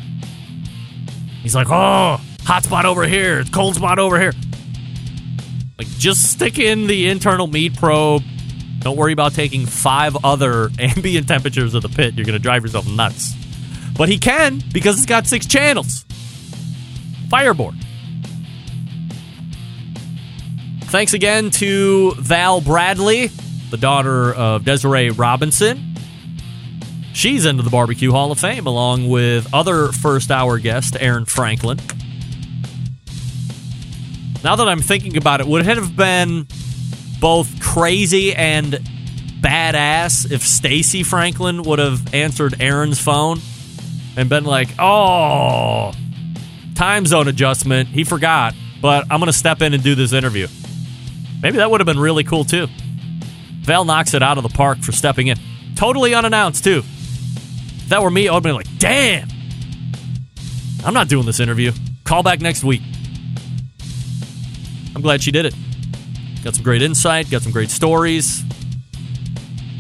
[1.43, 4.32] He's like, oh, hot spot over here, cold spot over here.
[5.78, 8.22] Like, just stick in the internal meat probe.
[8.80, 12.14] Don't worry about taking five other ambient temperatures of the pit.
[12.14, 13.34] You're going to drive yourself nuts.
[13.97, 16.05] But he can because it's got six channels.
[17.28, 17.74] Fireboard.
[20.84, 23.26] Thanks again to Val Bradley,
[23.70, 25.88] the daughter of Desiree Robinson.
[27.19, 31.81] She's into the Barbecue Hall of Fame along with other first hour guest Aaron Franklin.
[34.45, 36.47] Now that I'm thinking about it, would it have been
[37.19, 38.75] both crazy and
[39.41, 43.41] badass if Stacy Franklin would have answered Aaron's phone
[44.16, 45.91] and been like, "Oh,
[46.77, 47.89] time zone adjustment.
[47.89, 50.47] He forgot, but I'm going to step in and do this interview."
[51.43, 52.69] Maybe that would have been really cool too.
[53.62, 55.37] Val knocks it out of the park for stepping in.
[55.75, 56.85] Totally unannounced too.
[57.89, 59.30] If that were me, I would be like, damn.
[60.84, 61.72] I'm not doing this interview.
[62.05, 62.82] Call back next week.
[64.95, 65.55] I'm glad she did it.
[66.45, 68.45] Got some great insight, got some great stories.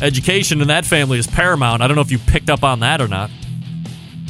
[0.00, 1.82] Education in that family is paramount.
[1.82, 3.30] I don't know if you picked up on that or not.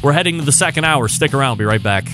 [0.03, 1.07] We're heading to the second hour.
[1.07, 1.57] Stick around.
[1.57, 2.05] Be right back.